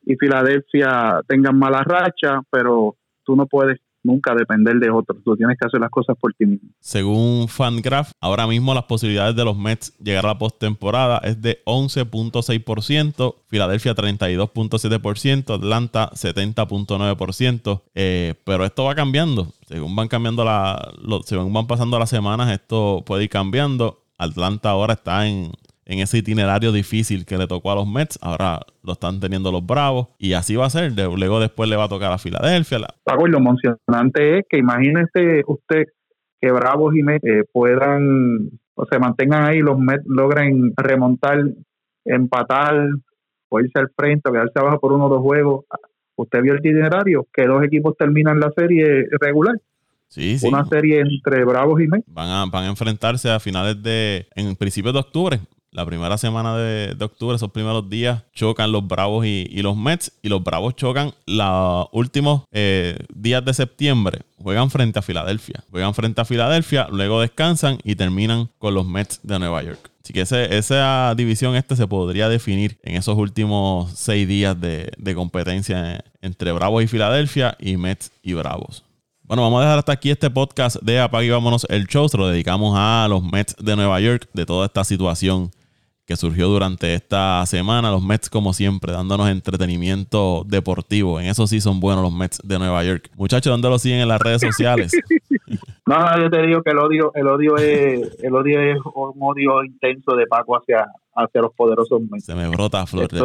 y 0.04 0.16
Filadelfia 0.16 1.22
tengan 1.28 1.58
mala 1.58 1.82
racha, 1.84 2.42
pero 2.52 2.96
tú 3.24 3.36
no 3.36 3.48
puedes 3.48 3.80
nunca 4.06 4.34
depender 4.36 4.76
de 4.76 4.90
otros. 4.90 5.22
Tú 5.24 5.36
tienes 5.36 5.58
que 5.60 5.66
hacer 5.66 5.80
las 5.80 5.90
cosas 5.90 6.16
por 6.20 6.34
ti 6.34 6.46
mismo. 6.46 6.70
Según 6.80 7.48
Fangraph, 7.48 8.12
ahora 8.22 8.48
mismo 8.48 8.74
las 8.74 8.84
posibilidades 8.84 9.36
de 9.36 9.44
los 9.44 9.58
Mets 9.58 9.98
llegar 9.98 10.26
a 10.26 10.30
la 10.30 10.38
postemporada 10.38 11.18
es 11.24 11.42
de 11.42 11.62
11.6%, 11.66 13.36
Filadelfia 13.48 13.96
32.7%, 13.96 15.56
Atlanta 15.56 16.10
70.9%. 16.12 17.82
Eh, 17.96 18.36
pero 18.44 18.66
esto 18.66 18.84
va 18.84 18.96
cambiando. 18.96 19.52
Según 19.68 19.96
van 19.96 20.08
cambiando 20.08 20.46
la, 20.46 20.94
según 21.26 21.52
van 21.52 21.68
pasando 21.68 21.98
las 21.98 22.10
semanas, 22.10 22.52
esto 22.52 23.04
puede 23.06 23.24
ir 23.24 23.30
cambiando. 23.30 24.02
Atlanta 24.18 24.70
ahora 24.70 24.94
está 24.94 25.28
en 25.28 25.52
en 25.86 26.00
ese 26.00 26.18
itinerario 26.18 26.72
difícil 26.72 27.26
que 27.26 27.38
le 27.38 27.48
tocó 27.48 27.72
a 27.72 27.76
los 27.76 27.88
Mets. 27.88 28.18
Ahora 28.22 28.62
lo 28.84 28.94
están 28.94 29.20
teniendo 29.20 29.52
los 29.52 29.66
Bravos 29.66 30.08
y 30.18 30.34
así 30.34 30.56
va 30.56 30.66
a 30.66 30.70
ser. 30.70 30.92
Luego 30.94 31.40
después 31.40 31.70
le 31.70 31.76
va 31.76 31.86
a 31.86 31.90
tocar 31.90 32.12
a 32.12 32.18
Filadelfia. 32.18 32.80
Paco, 33.04 33.28
y 33.28 33.32
lo 33.32 33.38
emocionante 33.38 34.40
es 34.40 34.46
que 34.50 34.58
imagínese 34.58 35.44
usted 35.48 35.86
que 36.42 36.52
Bravos 36.52 36.96
y 36.96 37.04
Mets 37.04 37.24
eh, 37.24 37.44
puedan 37.52 38.50
o 38.76 38.86
se 38.86 39.00
mantengan 39.00 39.46
ahí, 39.46 39.60
los 39.60 39.80
Mets 39.80 40.04
logren 40.06 40.74
remontar, 40.76 41.46
empatar, 42.04 42.90
o 43.48 43.60
irse 43.62 43.80
al 43.80 43.90
frente, 43.96 44.30
o 44.30 44.34
quedarse 44.34 44.60
abajo 44.60 44.80
por 44.80 44.92
uno 44.92 45.06
o 45.06 45.10
dos 45.10 45.22
juegos. 45.22 45.66
Usted 46.18 46.42
vio 46.42 46.54
el 46.54 46.60
itinerario, 46.60 47.26
que 47.34 47.46
dos 47.46 47.64
equipos 47.64 47.96
terminan 47.98 48.40
la 48.40 48.52
serie 48.56 49.06
regular. 49.22 49.56
Sí, 50.10 50.38
sí. 50.38 50.48
Una 50.48 50.66
serie 50.66 51.00
entre 51.00 51.46
Bravos 51.46 51.82
y 51.82 51.88
Mets. 51.88 52.06
Van 52.08 52.28
a, 52.28 52.46
van 52.52 52.66
a 52.66 52.70
enfrentarse 52.70 53.30
a 53.30 53.40
finales 53.40 53.82
de, 53.82 54.28
en 54.36 54.56
principios 54.58 54.94
de 54.94 55.00
octubre 55.00 55.40
la 55.76 55.86
primera 55.86 56.18
semana 56.18 56.56
de, 56.56 56.96
octubre, 57.04 57.36
esos 57.36 57.52
primeros 57.52 57.90
días, 57.90 58.24
chocan 58.34 58.72
los 58.72 58.88
Bravos 58.88 59.26
y, 59.26 59.62
los 59.62 59.76
Mets. 59.76 60.14
Y 60.22 60.30
los 60.30 60.42
Bravos 60.42 60.78
chocan 60.78 61.14
los 61.26 61.88
últimos 61.92 62.44
eh, 62.54 62.98
días 63.14 63.44
de 63.44 63.54
septiembre. 63.54 64.22
Juegan 64.42 64.72
frente 64.72 65.00
a 65.00 65.02
Filadelfia. 65.02 65.66
Juegan 65.70 65.94
frente 65.94 66.22
a 66.22 66.26
Filadelfia, 66.26 66.88
luego 66.90 67.20
descansan 67.20 67.80
y 67.84 67.96
terminan 67.96 68.50
con 68.58 68.74
los 68.74 68.88
Mets 68.88 69.20
de 69.24 69.38
Nueva 69.38 69.64
York. 69.64 69.92
Así 70.02 70.14
que 70.14 70.22
esa 70.22 71.14
división 71.16 71.56
este 71.56 71.76
se 71.76 71.88
podría 71.88 72.30
definir 72.30 72.78
en 72.84 72.96
esos 72.96 73.18
últimos 73.18 73.92
seis 73.96 74.26
días 74.28 74.60
de, 74.62 74.94
de 74.98 75.16
competencia 75.16 76.06
entre 76.22 76.54
Bravos 76.54 76.84
y 76.84 76.88
Filadelfia 76.88 77.58
y 77.60 77.76
Mets 77.76 78.14
y 78.24 78.34
Bravos. 78.34 78.86
Bueno, 79.24 79.42
vamos 79.42 79.60
a 79.60 79.64
dejar 79.64 79.80
hasta 79.80 79.92
aquí 79.92 80.12
este 80.12 80.30
podcast 80.30 80.78
de 80.84 81.00
Apague 81.00 81.26
y 81.26 81.32
Vámonos 81.32 81.66
el 81.70 81.88
Show. 81.88 82.08
Se 82.08 82.18
lo 82.18 82.28
dedicamos 82.28 82.76
a 82.78 83.08
los 83.10 83.24
Mets 83.24 83.56
de 83.60 83.76
Nueva 83.76 84.00
York, 84.00 84.30
de 84.34 84.46
toda 84.46 84.68
esta 84.68 84.84
situación 84.84 85.52
que 86.06 86.16
surgió 86.16 86.48
durante 86.48 86.94
esta 86.94 87.46
semana. 87.46 87.92
Los 87.92 88.04
Mets, 88.04 88.30
como 88.30 88.54
siempre, 88.54 88.94
dándonos 88.94 89.30
entretenimiento 89.30 90.44
deportivo. 90.46 91.20
En 91.20 91.28
eso 91.28 91.48
sí 91.48 91.60
son 91.62 91.80
buenos 91.80 92.04
los 92.04 92.14
Mets 92.14 92.40
de 92.44 92.60
Nueva 92.60 92.84
York. 92.84 93.10
Muchachos, 93.16 93.52
¿dónde 93.52 93.70
lo 93.70 93.80
siguen 93.80 94.02
en 94.02 94.08
las 94.08 94.22
redes 94.22 94.42
sociales? 94.42 94.92
no, 95.88 96.22
yo 96.22 96.30
te 96.30 96.46
digo 96.46 96.62
que 96.62 96.72
el 96.72 96.78
odio, 96.78 97.12
el 97.16 97.28
odio 97.28 97.58
es, 97.58 98.18
el 98.22 98.36
odio 98.36 98.62
es 98.62 98.78
un 98.94 99.14
odio 99.20 99.64
intenso 99.64 100.16
de 100.16 100.28
Paco 100.28 100.58
hacia, 100.58 100.86
hacia 101.16 101.42
los 101.42 101.54
poderosos 101.54 102.02
Mets. 102.02 102.26
Se 102.26 102.36
me 102.36 102.48
brota 102.50 102.86
flor 102.86 103.08
de 103.08 103.22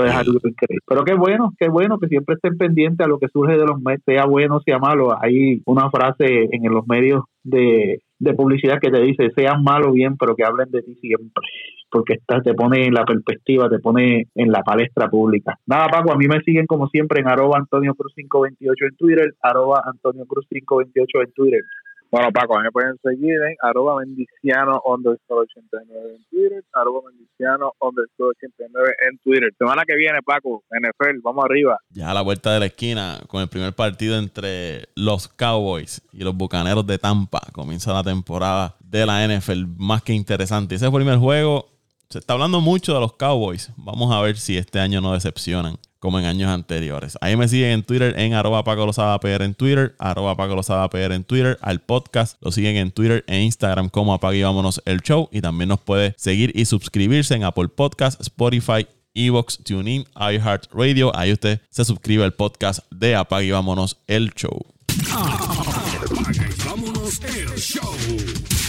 Pero 0.86 1.04
qué 1.04 1.14
bueno, 1.14 1.52
qué 1.58 1.68
bueno 1.68 1.98
que 1.98 2.08
siempre 2.08 2.36
estén 2.36 2.56
pendientes 2.56 3.04
a 3.04 3.08
lo 3.08 3.18
que 3.18 3.28
surge 3.28 3.58
de 3.58 3.66
los 3.66 3.80
Mets, 3.80 4.04
sea 4.04 4.24
bueno, 4.24 4.60
sea 4.64 4.78
malo. 4.78 5.14
Hay 5.20 5.62
una 5.66 5.90
frase 5.90 6.48
en 6.50 6.62
los 6.72 6.86
medios 6.86 7.24
de, 7.42 8.00
de 8.20 8.34
publicidad 8.34 8.78
que 8.80 8.90
te 8.90 9.00
dice, 9.00 9.30
sean 9.34 9.64
malo 9.64 9.88
o 9.90 9.92
bien, 9.92 10.16
pero 10.16 10.36
que 10.36 10.44
hablen 10.44 10.70
de 10.70 10.82
ti 10.82 10.94
siempre 11.00 11.42
porque 11.90 12.14
está, 12.14 12.40
te 12.40 12.54
pone 12.54 12.86
en 12.86 12.94
la 12.94 13.04
perspectiva, 13.04 13.68
te 13.68 13.80
pone 13.80 14.28
en 14.34 14.52
la 14.52 14.62
palestra 14.62 15.08
pública. 15.08 15.58
Nada, 15.66 15.88
Paco, 15.88 16.12
a 16.12 16.16
mí 16.16 16.26
me 16.28 16.40
siguen 16.42 16.66
como 16.66 16.88
siempre 16.88 17.20
en 17.20 17.28
arroba 17.28 17.58
Antonio 17.58 17.94
Cruz 17.94 18.12
528 18.14 18.84
en 18.84 18.96
Twitter, 18.96 19.34
arroba 19.42 19.82
Antonio 19.84 20.24
Cruz 20.26 20.46
528 20.48 21.22
en 21.22 21.32
Twitter. 21.32 21.62
Bueno, 22.10 22.32
Paco, 22.32 22.58
me 22.60 22.72
pueden 22.72 22.96
seguir 23.02 23.34
en 23.34 23.56
arroba 23.62 24.00
mendiciano 24.00 24.82
underscore 24.84 25.42
89 25.42 26.16
en 26.16 26.24
Twitter, 26.28 26.64
arroba 26.72 27.08
mendiciano 27.08 27.72
underscore 27.80 28.34
89 28.36 28.94
en 29.08 29.18
Twitter. 29.18 29.50
Semana 29.56 29.84
que 29.86 29.94
viene, 29.94 30.20
Paco, 30.22 30.64
NFL, 30.70 31.20
vamos 31.22 31.44
arriba. 31.44 31.78
Ya 31.90 32.10
a 32.10 32.14
la 32.14 32.22
vuelta 32.22 32.52
de 32.52 32.60
la 32.60 32.66
esquina, 32.66 33.20
con 33.28 33.42
el 33.42 33.48
primer 33.48 33.74
partido 33.74 34.18
entre 34.18 34.88
los 34.96 35.28
Cowboys 35.28 36.02
y 36.12 36.24
los 36.24 36.34
Bucaneros 36.34 36.84
de 36.86 36.98
Tampa. 36.98 37.42
Comienza 37.52 37.92
la 37.92 38.02
temporada 38.02 38.74
de 38.80 39.06
la 39.06 39.24
NFL, 39.26 39.66
más 39.76 40.02
que 40.02 40.12
interesante. 40.12 40.74
Ese 40.74 40.90
fue 40.90 40.98
el 40.98 41.04
primer 41.04 41.20
juego 41.20 41.70
se 42.10 42.18
está 42.18 42.32
hablando 42.32 42.60
mucho 42.60 42.92
de 42.92 42.98
los 42.98 43.12
Cowboys. 43.12 43.70
Vamos 43.76 44.12
a 44.12 44.20
ver 44.20 44.36
si 44.36 44.56
este 44.56 44.80
año 44.80 45.00
no 45.00 45.12
decepcionan 45.12 45.78
como 46.00 46.18
en 46.18 46.24
años 46.24 46.50
anteriores. 46.50 47.16
Ahí 47.20 47.36
me 47.36 47.46
siguen 47.46 47.70
en 47.70 47.82
Twitter 47.84 48.18
en 48.18 48.34
arroba 48.34 48.64
Paco 48.64 48.90
PR 49.20 49.44
en 49.44 49.54
Twitter, 49.54 49.94
arroba 49.98 50.36
Paco 50.36 50.60
PR 50.90 51.14
en 51.14 51.24
Twitter. 51.24 51.58
Al 51.60 51.80
podcast 51.80 52.36
lo 52.42 52.50
siguen 52.50 52.76
en 52.76 52.90
Twitter 52.90 53.22
e 53.28 53.40
Instagram 53.42 53.90
como 53.90 54.14
Apague 54.14 54.42
Vámonos 54.42 54.82
el 54.86 55.00
Show. 55.02 55.28
Y 55.30 55.40
también 55.40 55.68
nos 55.68 55.80
puede 55.80 56.14
seguir 56.16 56.50
y 56.54 56.64
suscribirse 56.64 57.34
en 57.34 57.44
Apple 57.44 57.68
Podcast, 57.68 58.20
Spotify, 58.20 58.86
Evox, 59.14 59.58
TuneIn, 59.62 60.06
iHeartRadio. 60.16 61.14
Ahí 61.16 61.32
usted 61.32 61.60
se 61.70 61.84
suscribe 61.84 62.24
al 62.24 62.32
podcast 62.32 62.80
de 62.90 63.14
Apague 63.14 63.46
y 63.46 63.50
Vámonos 63.50 63.98
el 64.06 64.32
Show. 64.34 64.66
Apague 65.12 66.48
vámonos 66.64 67.20
el 67.22 67.54
Show. 67.56 68.59